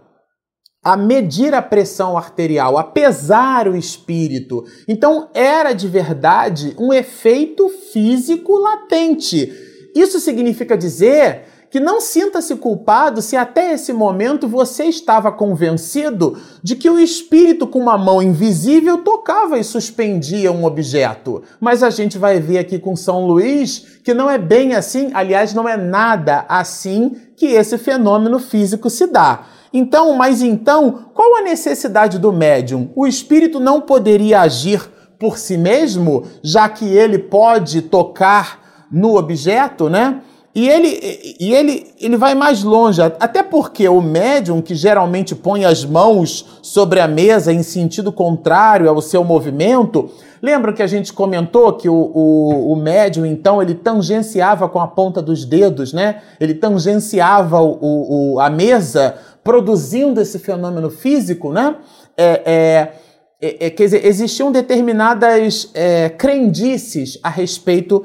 a 0.85 0.97
medir 0.97 1.55
a 1.55 1.63
pressão 1.63 2.17
arterial, 2.19 2.77
a 2.77 2.85
pesar 2.85 3.67
o 3.67 3.75
espírito. 3.75 4.65
Então 4.87 5.31
era 5.33 5.73
de 5.73 5.89
verdade 5.89 6.77
um 6.79 6.93
efeito 6.93 7.69
físico 7.69 8.59
latente. 8.59 9.51
Isso 9.97 10.21
significa 10.21 10.77
dizer 10.77 11.47
que 11.75 11.81
não 11.81 12.01
sinta-se 12.01 12.55
culpado 12.55 13.21
se 13.21 13.37
até 13.37 13.73
esse 13.73 13.93
momento 13.93 14.47
você 14.47 14.85
estava 14.85 15.33
convencido 15.33 16.39
de 16.63 16.77
que 16.77 16.89
o 16.89 17.01
espírito 17.01 17.67
com 17.67 17.81
uma 17.81 17.99
mão 17.99 18.23
invisível 18.23 18.99
tocava 18.99 19.59
e 19.59 19.65
suspendia 19.65 20.53
um 20.53 20.65
objeto. 20.67 21.43
Mas 21.59 21.83
a 21.83 21.91
gente 21.91 22.17
vai 22.17 22.39
ver 22.39 22.59
aqui 22.59 22.79
com 22.79 22.95
São 22.95 23.27
Luís 23.27 23.99
que 24.05 24.15
não 24.15 24.31
é 24.31 24.39
bem 24.39 24.77
assim, 24.77 25.11
aliás, 25.13 25.53
não 25.53 25.69
é 25.69 25.77
nada 25.77 26.45
assim 26.49 27.17
que 27.37 27.47
esse 27.47 27.77
fenômeno 27.77 28.39
físico 28.39 28.89
se 28.89 29.09
dá. 29.09 29.45
Então, 29.73 30.15
mas 30.15 30.43
então, 30.43 31.07
qual 31.13 31.39
a 31.39 31.43
necessidade 31.43 32.21
do 32.21 32.33
médium? 32.33 32.93
O 32.95 33.05
espírito 33.05 33.59
não 33.59 33.81
poderia 33.81 34.43
agir 34.43 34.81
por 35.19 35.39
si 35.39 35.59
mesmo, 35.59 36.23
já 36.41 36.69
que 36.69 36.85
ele 36.85 37.19
pode 37.19 37.83
tocar 37.83 38.87
no 38.93 39.17
objeto, 39.17 39.91
né? 39.91 40.23
E 40.55 40.69
ele, 40.69 41.37
e 41.41 41.53
ele, 41.53 41.87
ele 42.01 42.17
vai 42.17 42.33
mais 42.37 42.63
longe, 42.63 43.03
até 43.03 43.43
porque 43.43 43.89
o 43.89 44.01
médium, 44.01 44.63
que 44.63 44.73
geralmente 44.77 45.35
põe 45.35 45.65
as 45.65 45.85
mãos 45.85 46.61
sobre 46.63 47.01
a 47.01 47.09
mesa 47.09 47.53
em 47.53 47.65
sentido 47.65 48.13
contrário 48.13 48.89
ao 48.89 49.03
seu 49.03 49.25
movimento, 49.25 50.09
lembra 50.41 50.73
que 50.73 50.81
a 50.81 50.87
gente 50.87 51.13
comentou 51.13 51.73
que 51.73 51.89
o, 51.89 52.13
o, 52.15 52.73
o 52.73 52.77
médium, 52.77 53.27
então, 53.27 53.61
ele 53.61 53.75
tangenciava 53.75 54.69
com 54.69 54.79
a 54.79 54.87
ponta 54.87 55.21
dos 55.21 55.45
dedos, 55.45 55.93
né? 55.93 56.23
Ele 56.39 56.55
tangenciava 56.55 57.61
o, 57.61 58.35
o 58.35 58.39
a 58.39 58.49
mesa, 58.49 59.17
produzindo 59.43 60.21
esse 60.21 60.39
fenômeno 60.39 60.89
físico, 60.89 61.53
né? 61.53 61.75
É, 62.17 62.43
é, 62.45 62.93
é, 63.45 63.67
é, 63.67 63.71
quer 63.71 63.85
dizer, 63.85 64.07
existiam 64.07 64.51
determinadas 64.51 65.71
é, 65.75 66.09
crendices 66.09 67.19
a 67.23 67.29
respeito 67.29 68.05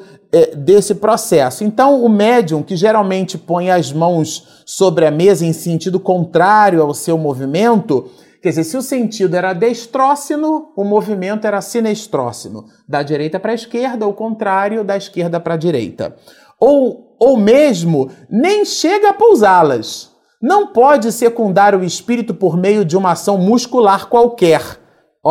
desse 0.58 0.96
processo. 0.96 1.64
Então, 1.64 2.04
o 2.04 2.10
médium, 2.10 2.62
que 2.62 2.76
geralmente 2.76 3.38
põe 3.38 3.72
as 3.72 3.92
mãos 3.92 4.64
sobre 4.66 5.06
a 5.06 5.12
mesa 5.12 5.46
em 5.46 5.54
sentido 5.54 6.00
contrário 6.00 6.82
ao 6.82 6.94
seu 6.94 7.18
movimento, 7.18 8.10
Quer 8.42 8.50
dizer, 8.50 8.64
se 8.64 8.78
o 8.78 8.82
sentido 8.82 9.36
era 9.36 9.52
destrócino, 9.52 10.72
o 10.74 10.86
movimento 10.86 11.46
era 11.46 11.60
sinestrócino. 11.60 12.68
Da 12.88 13.04
direita 13.04 13.38
para 13.38 13.52
a 13.52 13.56
esquerda, 13.56 14.08
o 14.08 14.14
contrário, 14.14 14.82
da 14.82 14.96
esquerda 14.96 15.42
para 15.42 15.56
a 15.56 15.58
direita. 15.58 16.16
Ou, 16.58 17.16
ou 17.20 17.36
mesmo, 17.36 18.10
nem 18.30 18.64
chega 18.64 19.10
a 19.10 19.14
pousá-las. 19.14 20.16
Não 20.42 20.68
pode 20.68 21.12
secundar 21.12 21.76
o 21.76 21.84
espírito 21.84 22.34
por 22.34 22.56
meio 22.56 22.86
de 22.86 22.96
uma 22.96 23.12
ação 23.12 23.38
muscular 23.38 24.08
qualquer. 24.08 24.62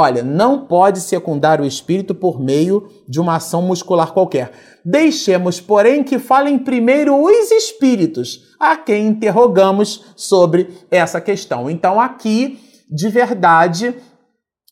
Olha, 0.01 0.23
não 0.23 0.65
pode 0.65 1.01
secundar 1.01 1.61
o 1.61 1.67
espírito 1.67 2.15
por 2.15 2.39
meio 2.39 2.89
de 3.09 3.19
uma 3.19 3.35
ação 3.35 3.63
muscular 3.63 4.13
qualquer. 4.13 4.53
Deixemos, 4.85 5.61
porém, 5.61 6.05
que 6.05 6.21
falem 6.21 6.57
primeiro 6.57 7.21
os 7.21 7.51
espíritos, 7.51 8.55
a 8.61 8.77
quem 8.77 9.09
interrogamos 9.09 10.05
sobre 10.15 10.71
essa 10.89 11.21
questão. 11.21 11.69
Então, 11.69 12.01
aqui, 12.01 12.61
de 12.89 13.09
verdade, 13.09 13.93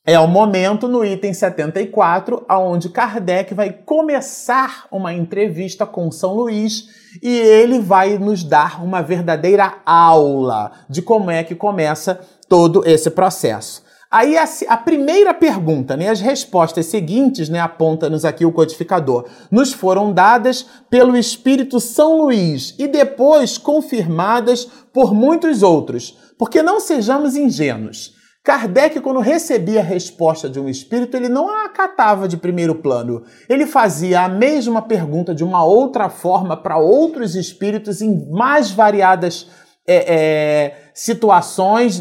é 0.06 0.16
o 0.16 0.28
momento 0.28 0.86
no 0.86 1.04
item 1.04 1.34
74, 1.34 2.44
aonde 2.48 2.88
Kardec 2.88 3.52
vai 3.52 3.72
começar 3.72 4.86
uma 4.92 5.12
entrevista 5.12 5.84
com 5.84 6.08
São 6.08 6.34
Luís 6.34 6.84
e 7.20 7.36
ele 7.36 7.80
vai 7.80 8.16
nos 8.16 8.44
dar 8.44 8.80
uma 8.80 9.02
verdadeira 9.02 9.78
aula 9.84 10.70
de 10.88 11.02
como 11.02 11.32
é 11.32 11.42
que 11.42 11.56
começa 11.56 12.20
todo 12.48 12.86
esse 12.86 13.10
processo. 13.10 13.85
Aí 14.10 14.38
a, 14.38 14.44
a, 14.68 14.76
primeira 14.76 15.34
pergunta, 15.34 15.96
né, 15.96 16.08
as 16.08 16.20
respostas 16.20 16.86
seguintes, 16.86 17.48
né, 17.48 17.58
aponta-nos 17.58 18.24
aqui 18.24 18.44
o 18.44 18.52
codificador, 18.52 19.26
nos 19.50 19.72
foram 19.72 20.12
dadas 20.12 20.64
pelo 20.88 21.16
Espírito 21.16 21.80
São 21.80 22.22
Luís 22.22 22.74
e 22.78 22.86
depois 22.86 23.58
confirmadas 23.58 24.64
por 24.92 25.12
muitos 25.12 25.62
outros, 25.62 26.16
porque 26.38 26.62
não 26.62 26.78
sejamos 26.78 27.36
ingênuos. 27.36 28.14
Kardec, 28.44 29.00
quando 29.00 29.18
recebia 29.18 29.80
a 29.80 29.82
resposta 29.82 30.48
de 30.48 30.60
um 30.60 30.68
espírito, 30.68 31.16
ele 31.16 31.28
não 31.28 31.48
a 31.50 31.64
acatava 31.64 32.28
de 32.28 32.36
primeiro 32.36 32.76
plano. 32.76 33.24
Ele 33.48 33.66
fazia 33.66 34.20
a 34.20 34.28
mesma 34.28 34.80
pergunta 34.80 35.34
de 35.34 35.42
uma 35.42 35.64
outra 35.64 36.08
forma 36.08 36.56
para 36.56 36.78
outros 36.78 37.34
espíritos 37.34 38.00
em 38.00 38.30
mais 38.30 38.70
variadas 38.70 39.48
é, 39.84 40.14
é, 40.14 40.90
situações, 40.94 42.00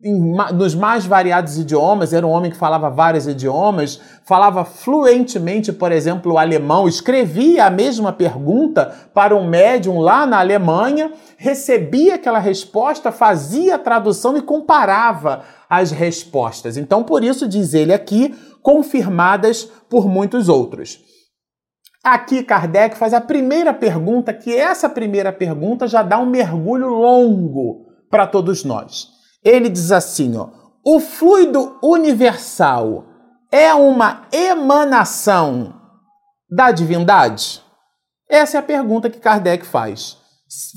nos 0.00 0.76
mais 0.76 1.04
variados 1.04 1.58
idiomas, 1.58 2.12
era 2.12 2.24
um 2.24 2.30
homem 2.30 2.52
que 2.52 2.56
falava 2.56 2.88
vários 2.88 3.26
idiomas, 3.26 4.00
falava 4.24 4.64
fluentemente, 4.64 5.72
por 5.72 5.90
exemplo, 5.90 6.34
o 6.34 6.38
alemão, 6.38 6.86
escrevia 6.86 7.66
a 7.66 7.70
mesma 7.70 8.12
pergunta 8.12 8.94
para 9.12 9.34
um 9.34 9.48
médium 9.48 9.98
lá 9.98 10.24
na 10.24 10.38
Alemanha, 10.38 11.12
recebia 11.36 12.14
aquela 12.14 12.38
resposta, 12.38 13.10
fazia 13.10 13.74
a 13.74 13.78
tradução 13.78 14.36
e 14.36 14.42
comparava 14.42 15.42
as 15.68 15.90
respostas. 15.90 16.76
Então, 16.76 17.02
por 17.02 17.24
isso, 17.24 17.48
diz 17.48 17.74
ele 17.74 17.92
aqui, 17.92 18.36
confirmadas 18.62 19.64
por 19.90 20.06
muitos 20.06 20.48
outros. 20.48 21.00
Aqui 22.04 22.44
Kardec 22.44 22.96
faz 22.96 23.12
a 23.12 23.20
primeira 23.20 23.74
pergunta, 23.74 24.32
que 24.32 24.54
essa 24.54 24.88
primeira 24.88 25.32
pergunta 25.32 25.88
já 25.88 26.04
dá 26.04 26.18
um 26.18 26.26
mergulho 26.26 26.86
longo 26.86 27.88
para 28.08 28.28
todos 28.28 28.62
nós. 28.62 29.17
Ele 29.44 29.68
diz 29.68 29.92
assim, 29.92 30.36
ó: 30.36 30.48
"O 30.84 31.00
fluido 31.00 31.78
universal 31.82 33.04
é 33.50 33.72
uma 33.74 34.26
emanação 34.32 35.74
da 36.50 36.70
divindade?" 36.70 37.62
Essa 38.28 38.58
é 38.58 38.60
a 38.60 38.62
pergunta 38.62 39.08
que 39.08 39.18
Kardec 39.18 39.64
faz. 39.64 40.18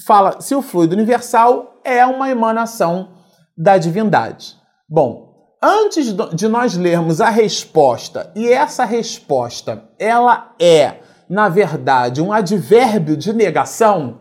Fala 0.06 0.40
se 0.40 0.56
o 0.56 0.62
fluido 0.62 0.96
universal 0.96 1.82
é 1.84 2.06
uma 2.06 2.30
emanação 2.30 3.10
da 3.58 3.78
divindade. 3.78 4.58
Bom, 4.90 5.32
antes 5.62 6.14
de 6.34 6.48
nós 6.48 6.76
lermos 6.76 7.20
a 7.20 7.30
resposta, 7.30 8.32
e 8.36 8.48
essa 8.48 8.86
resposta, 8.86 9.90
ela 10.00 10.54
é, 10.60 11.00
na 11.30 11.50
verdade, 11.50 12.22
um 12.22 12.32
advérbio 12.32 13.18
de 13.18 13.34
negação, 13.34 14.20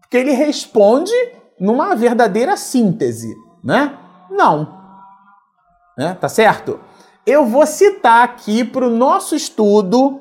porque 0.00 0.16
ele 0.16 0.32
responde 0.32 1.12
numa 1.58 1.94
verdadeira 1.94 2.56
síntese 2.56 3.32
né? 3.62 3.96
Não. 4.30 4.80
Né? 5.96 6.16
Tá 6.20 6.28
certo? 6.28 6.80
Eu 7.26 7.46
vou 7.46 7.66
citar 7.66 8.24
aqui 8.24 8.64
para 8.64 8.86
o 8.86 8.90
nosso 8.90 9.34
estudo 9.34 10.20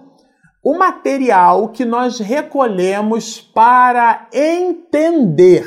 o 0.64 0.78
material 0.78 1.70
que 1.70 1.84
nós 1.84 2.20
recolhemos 2.20 3.42
para 3.42 4.28
entender 4.32 5.66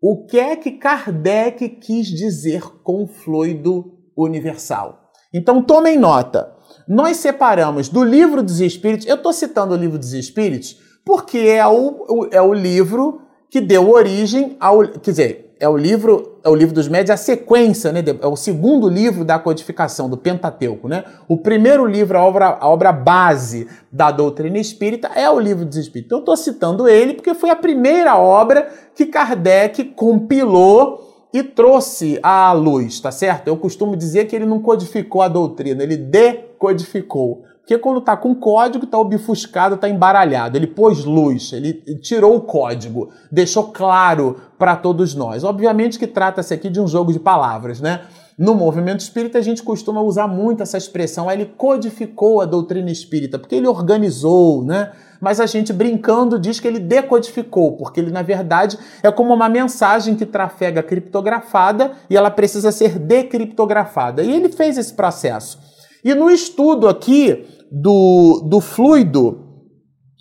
o 0.00 0.26
que 0.26 0.38
é 0.38 0.54
que 0.54 0.72
Kardec 0.72 1.68
quis 1.68 2.06
dizer 2.06 2.62
com 2.82 3.06
fluido 3.06 3.98
universal. 4.16 5.10
Então 5.34 5.62
tomem 5.62 5.98
nota. 5.98 6.54
Nós 6.86 7.16
separamos 7.16 7.88
do 7.88 8.04
livro 8.04 8.42
dos 8.42 8.60
Espíritos, 8.60 9.06
eu 9.06 9.16
estou 9.16 9.32
citando 9.32 9.74
o 9.74 9.76
livro 9.76 9.98
dos 9.98 10.12
Espíritos 10.12 10.76
porque 11.04 11.38
é 11.38 11.66
o, 11.66 12.28
é 12.30 12.40
o 12.40 12.52
livro 12.52 13.22
que 13.50 13.60
deu 13.60 13.90
origem 13.90 14.56
ao. 14.60 14.86
Quer 14.88 15.10
dizer, 15.10 15.51
é 15.62 15.68
o 15.68 15.76
livro, 15.76 16.40
é 16.42 16.48
o 16.48 16.56
livro 16.56 16.74
dos 16.74 16.88
médios, 16.88 17.10
a 17.10 17.16
sequência, 17.16 17.92
né? 17.92 18.02
É 18.20 18.26
o 18.26 18.34
segundo 18.34 18.88
livro 18.88 19.24
da 19.24 19.38
codificação 19.38 20.10
do 20.10 20.16
Pentateuco, 20.16 20.88
né? 20.88 21.04
O 21.28 21.36
primeiro 21.36 21.86
livro, 21.86 22.18
a 22.18 22.22
obra, 22.24 22.58
a 22.60 22.68
obra 22.68 22.90
base 22.90 23.68
da 23.90 24.10
doutrina 24.10 24.58
espírita, 24.58 25.12
é 25.14 25.30
o 25.30 25.38
livro 25.38 25.64
dos 25.64 25.76
Espíritos. 25.76 26.06
Então, 26.06 26.18
eu 26.18 26.22
estou 26.22 26.36
citando 26.36 26.88
ele 26.88 27.14
porque 27.14 27.32
foi 27.32 27.48
a 27.48 27.54
primeira 27.54 28.18
obra 28.18 28.68
que 28.92 29.06
Kardec 29.06 29.84
compilou 29.94 31.28
e 31.32 31.44
trouxe 31.44 32.18
à 32.24 32.52
luz, 32.52 32.98
tá 32.98 33.12
certo? 33.12 33.46
Eu 33.46 33.56
costumo 33.56 33.96
dizer 33.96 34.24
que 34.24 34.34
ele 34.34 34.46
não 34.46 34.60
codificou 34.60 35.22
a 35.22 35.28
doutrina, 35.28 35.84
ele 35.84 35.96
decodificou. 35.96 37.44
Porque 37.62 37.78
quando 37.78 37.98
está 37.98 38.16
com 38.16 38.34
código, 38.34 38.84
está 38.84 38.98
obfuscado, 38.98 39.76
está 39.76 39.88
embaralhado. 39.88 40.58
Ele 40.58 40.66
pôs 40.66 41.04
luz, 41.04 41.52
ele 41.52 41.72
tirou 42.02 42.36
o 42.36 42.40
código, 42.40 43.10
deixou 43.30 43.68
claro 43.68 44.36
para 44.58 44.74
todos 44.74 45.14
nós. 45.14 45.44
Obviamente 45.44 45.96
que 45.96 46.08
trata-se 46.08 46.52
aqui 46.52 46.68
de 46.68 46.80
um 46.80 46.88
jogo 46.88 47.12
de 47.12 47.20
palavras, 47.20 47.80
né? 47.80 48.02
No 48.36 48.54
movimento 48.54 49.00
espírita, 49.00 49.38
a 49.38 49.42
gente 49.42 49.62
costuma 49.62 50.00
usar 50.00 50.26
muito 50.26 50.62
essa 50.62 50.76
expressão. 50.76 51.30
Ele 51.30 51.44
codificou 51.44 52.40
a 52.40 52.46
doutrina 52.46 52.90
espírita, 52.90 53.38
porque 53.38 53.54
ele 53.54 53.68
organizou, 53.68 54.64
né? 54.64 54.90
Mas 55.20 55.38
a 55.38 55.46
gente 55.46 55.72
brincando 55.72 56.40
diz 56.40 56.58
que 56.58 56.66
ele 56.66 56.80
decodificou, 56.80 57.76
porque 57.76 58.00
ele, 58.00 58.10
na 58.10 58.22
verdade, 58.22 58.76
é 59.04 59.12
como 59.12 59.32
uma 59.32 59.48
mensagem 59.48 60.16
que 60.16 60.26
trafega 60.26 60.82
criptografada 60.82 61.92
e 62.10 62.16
ela 62.16 62.30
precisa 62.30 62.72
ser 62.72 62.98
decriptografada. 62.98 64.22
E 64.24 64.32
ele 64.32 64.48
fez 64.48 64.76
esse 64.76 64.92
processo. 64.92 65.60
E 66.04 66.12
no 66.14 66.28
estudo 66.28 66.88
aqui 66.88 67.46
do, 67.72 68.46
do 68.50 68.60
fluido, 68.60 69.48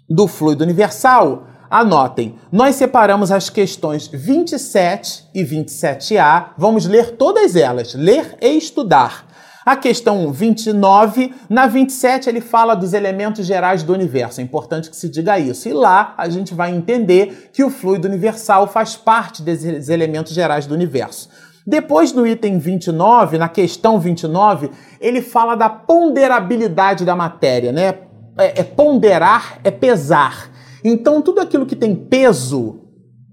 do 0.10 0.26
fluido 0.26 0.64
universal, 0.64 1.48
anotem, 1.70 2.36
nós 2.50 2.76
separamos 2.76 3.30
as 3.30 3.50
questões 3.50 4.08
27 4.08 5.26
e 5.36 5.44
27A, 5.44 6.52
vamos 6.58 6.86
ler 6.86 7.18
todas 7.18 7.58
elas, 7.58 7.94
ler 7.94 8.38
e 8.42 8.58
estudar. 8.58 9.30
A 9.66 9.76
questão 9.76 10.32
29, 10.32 11.36
na 11.50 11.68
27 11.68 12.28
ele 12.28 12.42
fala 12.42 12.74
dos 12.74 12.94
elementos 12.94 13.46
gerais 13.46 13.84
do 13.84 13.94
universo. 13.94 14.42
É 14.42 14.44
importante 14.44 14.90
que 14.90 14.96
se 14.96 15.08
diga 15.08 15.38
isso. 15.38 15.70
E 15.70 15.74
lá 15.74 16.16
a 16.18 16.28
gente 16.30 16.56
vai 16.56 16.74
entender 16.74 17.52
que 17.54 17.64
o 17.64 17.70
fluido 17.70 18.08
universal 18.08 18.66
faz 18.68 18.96
parte 18.96 19.44
desses 19.44 19.88
elementos 19.88 20.34
gerais 20.34 20.66
do 20.66 20.74
universo. 20.74 21.30
Depois, 21.66 22.12
no 22.12 22.26
item 22.26 22.58
29, 22.58 23.38
na 23.38 23.48
questão 23.48 24.00
29, 24.00 24.72
ele 25.00 25.22
fala 25.22 25.56
da 25.56 25.70
ponderabilidade 25.70 27.06
da 27.06 27.16
matéria, 27.16 27.72
né? 27.72 28.00
É, 28.38 28.62
é 28.62 28.64
ponderar, 28.64 29.60
é 29.64 29.70
pesar. 29.70 30.50
Então, 30.84 31.22
tudo 31.22 31.40
aquilo 31.40 31.66
que 31.66 31.76
tem 31.76 31.96
peso 31.96 32.82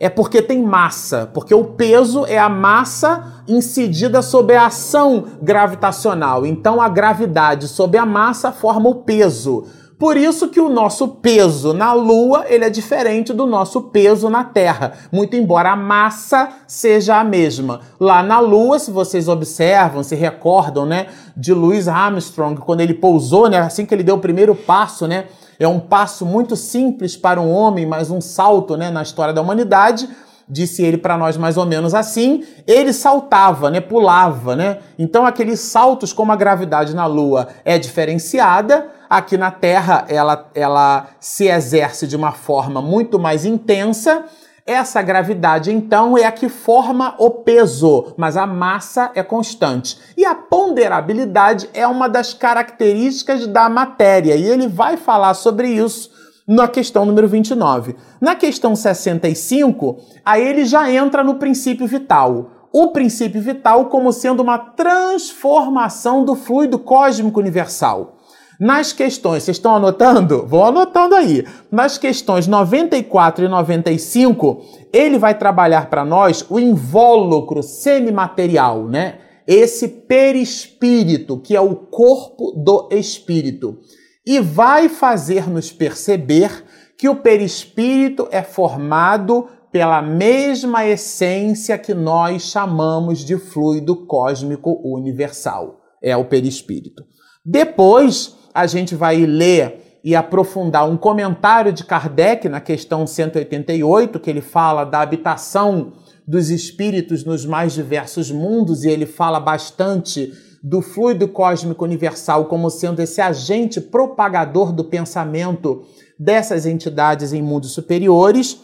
é 0.01 0.09
porque 0.09 0.41
tem 0.41 0.63
massa, 0.63 1.29
porque 1.35 1.53
o 1.53 1.65
peso 1.65 2.25
é 2.27 2.39
a 2.39 2.49
massa 2.49 3.43
incidida 3.49 4.23
sobre 4.23 4.55
a 4.55 4.67
ação 4.67 5.25
gravitacional. 5.43 6.47
Então, 6.47 6.81
a 6.81 6.89
gravidade 6.89 7.67
sobre 7.67 7.99
a 7.99 8.07
massa 8.07 8.53
forma 8.53 8.89
o 8.89 8.97
peso. 8.97 9.67
Por 9.99 10.17
isso 10.17 10.49
que 10.49 10.61
o 10.61 10.69
nosso 10.69 11.09
peso 11.09 11.73
na 11.73 11.93
Lua 11.93 12.45
ele 12.47 12.65
é 12.65 12.71
diferente 12.71 13.33
do 13.33 13.47
nosso 13.47 13.83
peso 13.83 14.31
na 14.31 14.45
Terra, 14.45 14.93
muito 15.11 15.35
embora 15.35 15.73
a 15.73 15.77
massa 15.77 16.51
seja 16.69 17.17
a 17.17 17.25
mesma. 17.25 17.81
Lá 17.99 18.23
na 18.23 18.39
Lua, 18.39 18.79
se 18.79 18.93
vocês 18.93 19.27
observam, 19.27 20.05
se 20.05 20.15
recordam, 20.15 20.87
né, 20.87 21.09
de 21.37 21.53
Louis 21.53 21.89
Armstrong 21.89 22.61
quando 22.61 22.81
ele 22.81 22.95
pousou, 22.95 23.49
né, 23.49 23.59
assim 23.59 23.85
que 23.85 23.93
ele 23.93 24.05
deu 24.05 24.15
o 24.15 24.21
primeiro 24.21 24.55
passo, 24.55 25.09
né, 25.09 25.25
é 25.59 25.67
um 25.67 25.81
passo 25.81 26.25
muito 26.25 26.55
simples 26.55 27.17
para 27.17 27.41
um 27.41 27.51
homem, 27.51 27.85
mas 27.85 28.09
um 28.09 28.21
salto, 28.21 28.77
né, 28.77 28.91
na 28.91 29.03
história 29.03 29.35
da 29.35 29.43
humanidade 29.43 30.09
disse 30.49 30.83
ele 30.83 30.97
para 30.97 31.19
nós 31.19 31.37
mais 31.37 31.57
ou 31.57 31.67
menos 31.67 31.93
assim, 31.93 32.45
ele 32.67 32.93
saltava, 32.93 33.69
né, 33.69 33.81
pulava, 33.81 34.57
né? 34.57 34.79
Então 34.99 35.27
aqueles 35.27 35.61
saltos 35.61 36.13
como 36.13 36.33
a 36.33 36.37
gravidade 36.37 36.95
na 36.95 37.05
Lua 37.05 37.49
é 37.65 37.79
diferenciada, 37.79 38.97
aqui 39.09 39.37
na 39.37 39.51
Terra 39.51 40.05
ela, 40.09 40.51
ela 40.55 41.09
se 41.21 41.47
exerce 41.47 42.07
de 42.07 42.17
uma 42.17 42.33
forma 42.33 42.81
muito 42.83 43.19
mais 43.19 43.45
intensa. 43.45 44.25
Essa 44.67 45.01
gravidade, 45.01 45.73
então, 45.73 46.19
é 46.19 46.27
a 46.27 46.33
que 46.33 46.47
forma 46.47 47.15
o 47.19 47.31
peso, 47.31 48.13
mas 48.19 48.37
a 48.37 48.47
massa 48.47 49.11
é 49.15 49.23
constante. 49.23 49.99
E 50.15 50.27
a 50.27 50.35
ponderabilidade 50.35 51.71
é 51.73 51.87
uma 51.87 52.07
das 52.07 52.35
características 52.35 53.47
da 53.47 53.67
matéria, 53.71 54.37
e 54.37 54.45
ele 54.45 54.69
vai 54.69 54.99
falar 54.99 55.33
sobre 55.33 55.69
isso 55.69 56.11
na 56.47 56.69
questão 56.69 57.07
número 57.07 57.27
29. 57.27 57.97
Na 58.21 58.35
questão 58.35 58.77
65, 58.77 59.99
aí 60.23 60.47
ele 60.47 60.67
já 60.67 60.91
entra 60.91 61.25
no 61.25 61.37
princípio 61.37 61.87
vital. 61.87 62.51
O 62.71 62.89
princípio 62.89 63.41
vital 63.41 63.87
como 63.87 64.13
sendo 64.13 64.43
uma 64.43 64.59
transformação 64.59 66.27
do 66.27 66.35
fluido 66.35 66.79
cósmico 66.79 67.41
universal. 67.41 68.18
Nas 68.61 68.93
questões, 68.93 69.45
vocês 69.45 69.57
estão 69.57 69.77
anotando? 69.77 70.45
Vão 70.45 70.65
anotando 70.65 71.15
aí. 71.15 71.47
Nas 71.71 71.97
questões 71.97 72.49
94 72.49 73.45
e 73.45 73.49
95, 73.49 74.65
ele 74.93 75.17
vai 75.17 75.39
trabalhar 75.39 75.89
para 75.89 76.05
nós 76.05 76.45
o 76.51 76.59
invólucro 76.59 77.63
semimaterial, 77.63 78.85
né? 78.85 79.21
Esse 79.47 79.87
perispírito, 79.87 81.39
que 81.39 81.55
é 81.55 81.61
o 81.61 81.77
corpo 81.77 82.53
do 82.53 82.89
espírito 82.91 83.79
e 84.27 84.41
vai 84.41 84.91
fazer-nos 84.91 85.73
perceber 85.73 86.65
que 86.99 87.09
o 87.09 87.17
perispírito 87.17 88.29
é 88.31 88.43
formado 88.43 89.49
pela 89.71 90.03
mesma 90.03 90.85
essência 90.85 91.79
que 91.79 91.95
nós 91.95 92.43
chamamos 92.43 93.21
de 93.21 93.39
fluido 93.39 94.05
cósmico 94.05 94.83
universal. 94.85 95.81
É 96.03 96.15
o 96.15 96.25
perispírito. 96.25 97.05
Depois, 97.43 98.37
a 98.55 98.67
gente 98.67 98.95
vai 98.95 99.25
ler 99.25 100.01
e 100.03 100.15
aprofundar 100.15 100.89
um 100.89 100.97
comentário 100.97 101.73
de 101.73 101.85
Kardec 101.85 102.49
na 102.49 102.61
questão 102.61 103.07
188, 103.07 104.19
que 104.21 104.31
ele 104.31 104.41
fala 104.41 104.85
da 104.85 105.01
habitação 105.01 105.93
dos 106.27 106.51
espíritos 106.51 107.25
nos 107.25 107.45
mais 107.45 107.73
diversos 107.73 108.31
mundos 108.31 108.85
e 108.85 108.89
ele 108.89 109.07
fala 109.07 109.41
bastante 109.41 110.33
do 110.63 110.83
fluido 110.83 111.29
cósmico 111.29 111.85
universal 111.85 112.47
como 112.47 112.69
sendo 112.69 113.01
esse 113.01 113.21
agente 113.21 113.81
propagador 113.81 114.73
do 114.73 114.85
pensamento 114.85 115.85
dessas 116.19 116.67
entidades 116.67 117.33
em 117.33 117.43
mundos 117.43 117.73
superiores. 117.73 118.61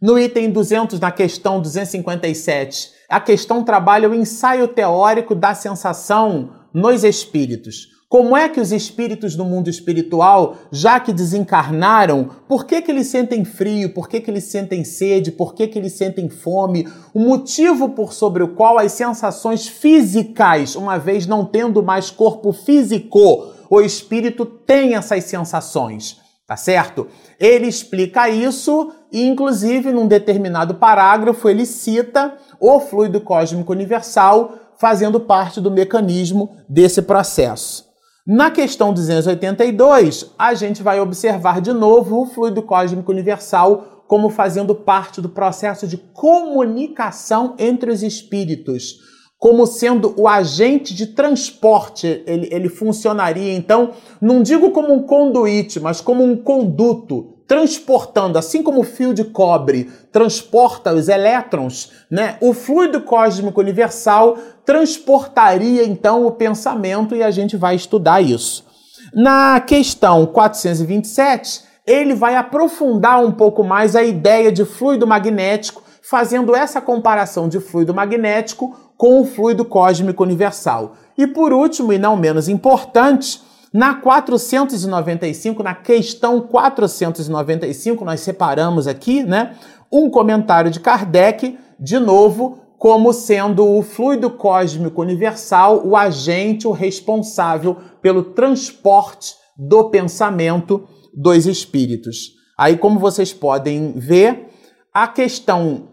No 0.00 0.18
item 0.18 0.50
200, 0.50 1.00
na 1.00 1.10
questão 1.10 1.60
257, 1.60 2.90
a 3.08 3.20
questão 3.20 3.64
trabalha 3.64 4.08
o 4.08 4.14
ensaio 4.14 4.68
teórico 4.68 5.34
da 5.34 5.54
sensação 5.54 6.50
nos 6.72 7.02
espíritos. 7.02 7.93
Como 8.14 8.36
é 8.36 8.48
que 8.48 8.60
os 8.60 8.70
espíritos 8.70 9.34
do 9.34 9.44
mundo 9.44 9.68
espiritual, 9.68 10.54
já 10.70 11.00
que 11.00 11.12
desencarnaram, 11.12 12.30
por 12.46 12.64
que, 12.64 12.80
que 12.80 12.88
eles 12.88 13.08
sentem 13.08 13.44
frio, 13.44 13.92
por 13.92 14.08
que, 14.08 14.20
que 14.20 14.30
eles 14.30 14.44
sentem 14.44 14.84
sede, 14.84 15.32
por 15.32 15.52
que, 15.52 15.66
que 15.66 15.76
eles 15.76 15.94
sentem 15.94 16.28
fome? 16.28 16.86
O 17.12 17.18
motivo 17.18 17.88
por 17.88 18.12
sobre 18.12 18.44
o 18.44 18.54
qual 18.54 18.78
as 18.78 18.92
sensações 18.92 19.66
físicas, 19.66 20.76
uma 20.76 20.96
vez 20.96 21.26
não 21.26 21.44
tendo 21.44 21.82
mais 21.82 22.08
corpo 22.08 22.52
físico, 22.52 23.48
o 23.68 23.80
espírito 23.80 24.46
tem 24.46 24.94
essas 24.94 25.24
sensações, 25.24 26.20
tá 26.46 26.56
certo? 26.56 27.08
Ele 27.40 27.66
explica 27.66 28.30
isso 28.30 28.92
e, 29.10 29.26
inclusive, 29.26 29.90
num 29.90 30.06
determinado 30.06 30.76
parágrafo, 30.76 31.48
ele 31.48 31.66
cita 31.66 32.34
o 32.60 32.78
fluido 32.78 33.20
cósmico 33.20 33.72
universal 33.72 34.54
fazendo 34.78 35.18
parte 35.18 35.60
do 35.60 35.68
mecanismo 35.68 36.56
desse 36.68 37.02
processo. 37.02 37.83
Na 38.26 38.50
questão 38.50 38.90
282, 38.94 40.32
a 40.38 40.54
gente 40.54 40.82
vai 40.82 40.98
observar 40.98 41.60
de 41.60 41.74
novo 41.74 42.22
o 42.22 42.26
fluido 42.26 42.62
cósmico 42.62 43.12
universal 43.12 44.02
como 44.08 44.30
fazendo 44.30 44.74
parte 44.74 45.20
do 45.20 45.28
processo 45.28 45.86
de 45.86 45.98
comunicação 45.98 47.54
entre 47.58 47.90
os 47.90 48.02
espíritos, 48.02 48.96
como 49.36 49.66
sendo 49.66 50.14
o 50.18 50.26
agente 50.26 50.94
de 50.94 51.08
transporte. 51.08 52.24
Ele, 52.26 52.48
ele 52.50 52.70
funcionaria, 52.70 53.52
então, 53.52 53.90
não 54.22 54.42
digo 54.42 54.70
como 54.70 54.94
um 54.94 55.02
conduíte, 55.02 55.78
mas 55.78 56.00
como 56.00 56.24
um 56.24 56.34
conduto 56.34 57.33
transportando, 57.46 58.38
assim 58.38 58.62
como 58.62 58.80
o 58.80 58.84
fio 58.84 59.12
de 59.12 59.24
cobre 59.24 59.90
transporta 60.10 60.94
os 60.94 61.08
elétrons, 61.08 61.92
né? 62.10 62.36
O 62.40 62.54
fluido 62.54 63.02
cósmico 63.02 63.60
universal 63.60 64.38
transportaria 64.64 65.84
então 65.84 66.26
o 66.26 66.32
pensamento 66.32 67.14
e 67.14 67.22
a 67.22 67.30
gente 67.30 67.56
vai 67.56 67.74
estudar 67.74 68.20
isso. 68.20 68.64
Na 69.12 69.60
questão 69.60 70.26
427, 70.26 71.62
ele 71.86 72.14
vai 72.14 72.34
aprofundar 72.34 73.22
um 73.22 73.30
pouco 73.30 73.62
mais 73.62 73.94
a 73.94 74.02
ideia 74.02 74.50
de 74.50 74.64
fluido 74.64 75.06
magnético, 75.06 75.82
fazendo 76.02 76.54
essa 76.54 76.80
comparação 76.80 77.48
de 77.48 77.60
fluido 77.60 77.94
magnético 77.94 78.74
com 78.96 79.20
o 79.20 79.24
fluido 79.24 79.64
cósmico 79.64 80.22
universal. 80.22 80.96
E 81.16 81.26
por 81.26 81.52
último, 81.52 81.92
e 81.92 81.98
não 81.98 82.16
menos 82.16 82.48
importante, 82.48 83.42
na 83.74 83.96
495, 83.96 85.60
na 85.64 85.74
questão 85.74 86.40
495, 86.40 88.04
nós 88.04 88.20
separamos 88.20 88.86
aqui, 88.86 89.24
né, 89.24 89.56
um 89.90 90.08
comentário 90.08 90.70
de 90.70 90.78
Kardec, 90.78 91.58
de 91.80 91.98
novo, 91.98 92.60
como 92.78 93.12
sendo 93.12 93.66
o 93.66 93.82
fluido 93.82 94.30
cósmico 94.30 95.02
universal 95.02 95.84
o 95.84 95.96
agente, 95.96 96.68
o 96.68 96.70
responsável 96.70 97.76
pelo 98.00 98.22
transporte 98.22 99.34
do 99.56 99.90
pensamento 99.90 100.86
dos 101.12 101.44
espíritos. 101.46 102.32
Aí, 102.56 102.76
como 102.76 103.00
vocês 103.00 103.32
podem 103.32 103.92
ver, 103.96 104.50
a 104.92 105.08
questão 105.08 105.88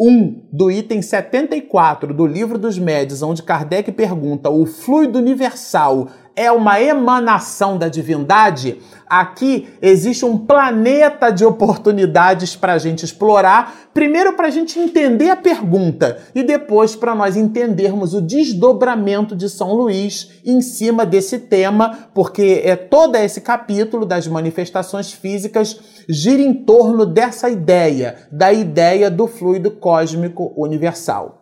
1 0.00 0.08
é, 0.08 0.56
do 0.56 0.68
item 0.68 1.00
74 1.00 2.12
do 2.12 2.26
Livro 2.26 2.58
dos 2.58 2.76
Médios, 2.76 3.22
onde 3.22 3.42
Kardec 3.42 3.92
pergunta: 3.92 4.50
o 4.50 4.66
fluido 4.66 5.18
universal 5.18 6.08
é 6.36 6.50
uma 6.50 6.80
emanação 6.80 7.78
da 7.78 7.88
divindade, 7.88 8.80
aqui 9.06 9.68
existe 9.80 10.24
um 10.24 10.36
planeta 10.36 11.30
de 11.30 11.44
oportunidades 11.44 12.56
para 12.56 12.72
a 12.72 12.78
gente 12.78 13.04
explorar. 13.04 13.88
Primeiro, 13.94 14.32
para 14.32 14.48
a 14.48 14.50
gente 14.50 14.78
entender 14.78 15.30
a 15.30 15.36
pergunta, 15.36 16.18
e 16.34 16.42
depois, 16.42 16.96
para 16.96 17.14
nós 17.14 17.36
entendermos 17.36 18.14
o 18.14 18.20
desdobramento 18.20 19.36
de 19.36 19.48
São 19.48 19.72
Luís 19.72 20.40
em 20.44 20.60
cima 20.60 21.06
desse 21.06 21.38
tema, 21.38 22.08
porque 22.12 22.62
é 22.64 22.74
todo 22.74 23.14
esse 23.16 23.40
capítulo 23.40 24.04
das 24.04 24.26
manifestações 24.26 25.12
físicas 25.12 25.78
gira 26.08 26.42
em 26.42 26.52
torno 26.52 27.06
dessa 27.06 27.48
ideia, 27.48 28.28
da 28.32 28.52
ideia 28.52 29.10
do 29.10 29.28
fluido 29.28 29.70
cósmico 29.70 30.52
universal. 30.56 31.40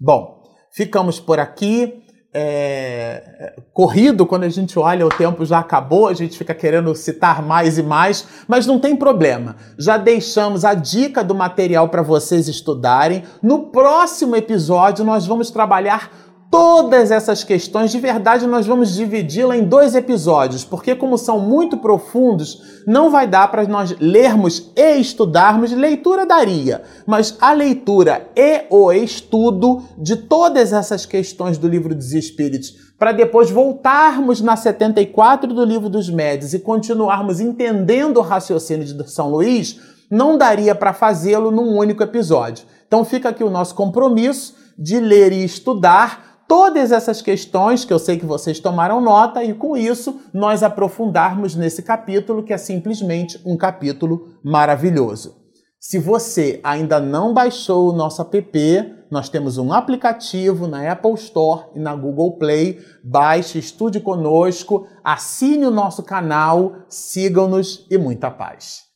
Bom, 0.00 0.42
ficamos 0.72 1.20
por 1.20 1.38
aqui 1.38 2.01
é, 2.34 3.52
corrido, 3.74 4.24
quando 4.24 4.44
a 4.44 4.48
gente 4.48 4.78
olha, 4.78 5.06
o 5.06 5.10
tempo 5.10 5.44
já 5.44 5.58
acabou, 5.58 6.08
a 6.08 6.14
gente 6.14 6.38
fica 6.38 6.54
querendo 6.54 6.94
citar 6.94 7.42
mais 7.42 7.76
e 7.76 7.82
mais, 7.82 8.26
mas 8.48 8.66
não 8.66 8.78
tem 8.78 8.96
problema. 8.96 9.56
Já 9.78 9.98
deixamos 9.98 10.64
a 10.64 10.72
dica 10.72 11.22
do 11.22 11.34
material 11.34 11.88
para 11.88 12.00
vocês 12.00 12.48
estudarem. 12.48 13.22
No 13.42 13.66
próximo 13.66 14.34
episódio, 14.34 15.04
nós 15.04 15.26
vamos 15.26 15.50
trabalhar 15.50 16.10
Todas 16.52 17.10
essas 17.10 17.42
questões, 17.42 17.90
de 17.90 17.98
verdade, 17.98 18.46
nós 18.46 18.66
vamos 18.66 18.94
dividi-la 18.94 19.56
em 19.56 19.64
dois 19.64 19.94
episódios, 19.94 20.62
porque, 20.62 20.94
como 20.94 21.16
são 21.16 21.40
muito 21.40 21.78
profundos, 21.78 22.82
não 22.86 23.10
vai 23.10 23.26
dar 23.26 23.50
para 23.50 23.66
nós 23.66 23.96
lermos 23.98 24.70
e 24.76 24.96
estudarmos. 24.96 25.72
Leitura 25.72 26.26
daria, 26.26 26.82
mas 27.06 27.38
a 27.40 27.54
leitura 27.54 28.28
e 28.36 28.66
o 28.68 28.92
estudo 28.92 29.82
de 29.96 30.14
todas 30.14 30.74
essas 30.74 31.06
questões 31.06 31.56
do 31.56 31.66
livro 31.66 31.94
dos 31.94 32.12
Espíritos, 32.12 32.74
para 32.98 33.12
depois 33.12 33.50
voltarmos 33.50 34.42
na 34.42 34.54
74 34.54 35.54
do 35.54 35.64
livro 35.64 35.88
dos 35.88 36.10
Médios 36.10 36.52
e 36.52 36.58
continuarmos 36.58 37.40
entendendo 37.40 38.18
o 38.18 38.22
raciocínio 38.22 38.84
de 38.84 39.10
São 39.10 39.30
Luís, 39.30 39.80
não 40.10 40.36
daria 40.36 40.74
para 40.74 40.92
fazê-lo 40.92 41.50
num 41.50 41.78
único 41.78 42.02
episódio. 42.02 42.66
Então, 42.86 43.06
fica 43.06 43.30
aqui 43.30 43.42
o 43.42 43.48
nosso 43.48 43.74
compromisso 43.74 44.54
de 44.78 45.00
ler 45.00 45.32
e 45.32 45.44
estudar 45.44 46.31
todas 46.52 46.92
essas 46.92 47.22
questões 47.22 47.82
que 47.82 47.94
eu 47.94 47.98
sei 47.98 48.18
que 48.18 48.26
vocês 48.26 48.60
tomaram 48.60 49.00
nota 49.00 49.42
e 49.42 49.54
com 49.54 49.74
isso 49.74 50.20
nós 50.34 50.62
aprofundarmos 50.62 51.56
nesse 51.56 51.82
capítulo 51.82 52.42
que 52.42 52.52
é 52.52 52.58
simplesmente 52.58 53.40
um 53.42 53.56
capítulo 53.56 54.34
maravilhoso. 54.44 55.34
Se 55.80 55.98
você 55.98 56.60
ainda 56.62 57.00
não 57.00 57.32
baixou 57.32 57.88
o 57.88 57.94
nosso 57.94 58.20
app, 58.20 58.94
nós 59.10 59.30
temos 59.30 59.56
um 59.56 59.72
aplicativo 59.72 60.68
na 60.68 60.92
Apple 60.92 61.14
Store 61.14 61.68
e 61.74 61.78
na 61.78 61.96
Google 61.96 62.36
Play. 62.36 62.78
Baixe, 63.02 63.58
estude 63.58 63.98
conosco, 63.98 64.86
assine 65.02 65.64
o 65.64 65.70
nosso 65.70 66.02
canal, 66.02 66.74
sigam-nos 66.86 67.86
e 67.90 67.96
muita 67.96 68.30
paz. 68.30 68.91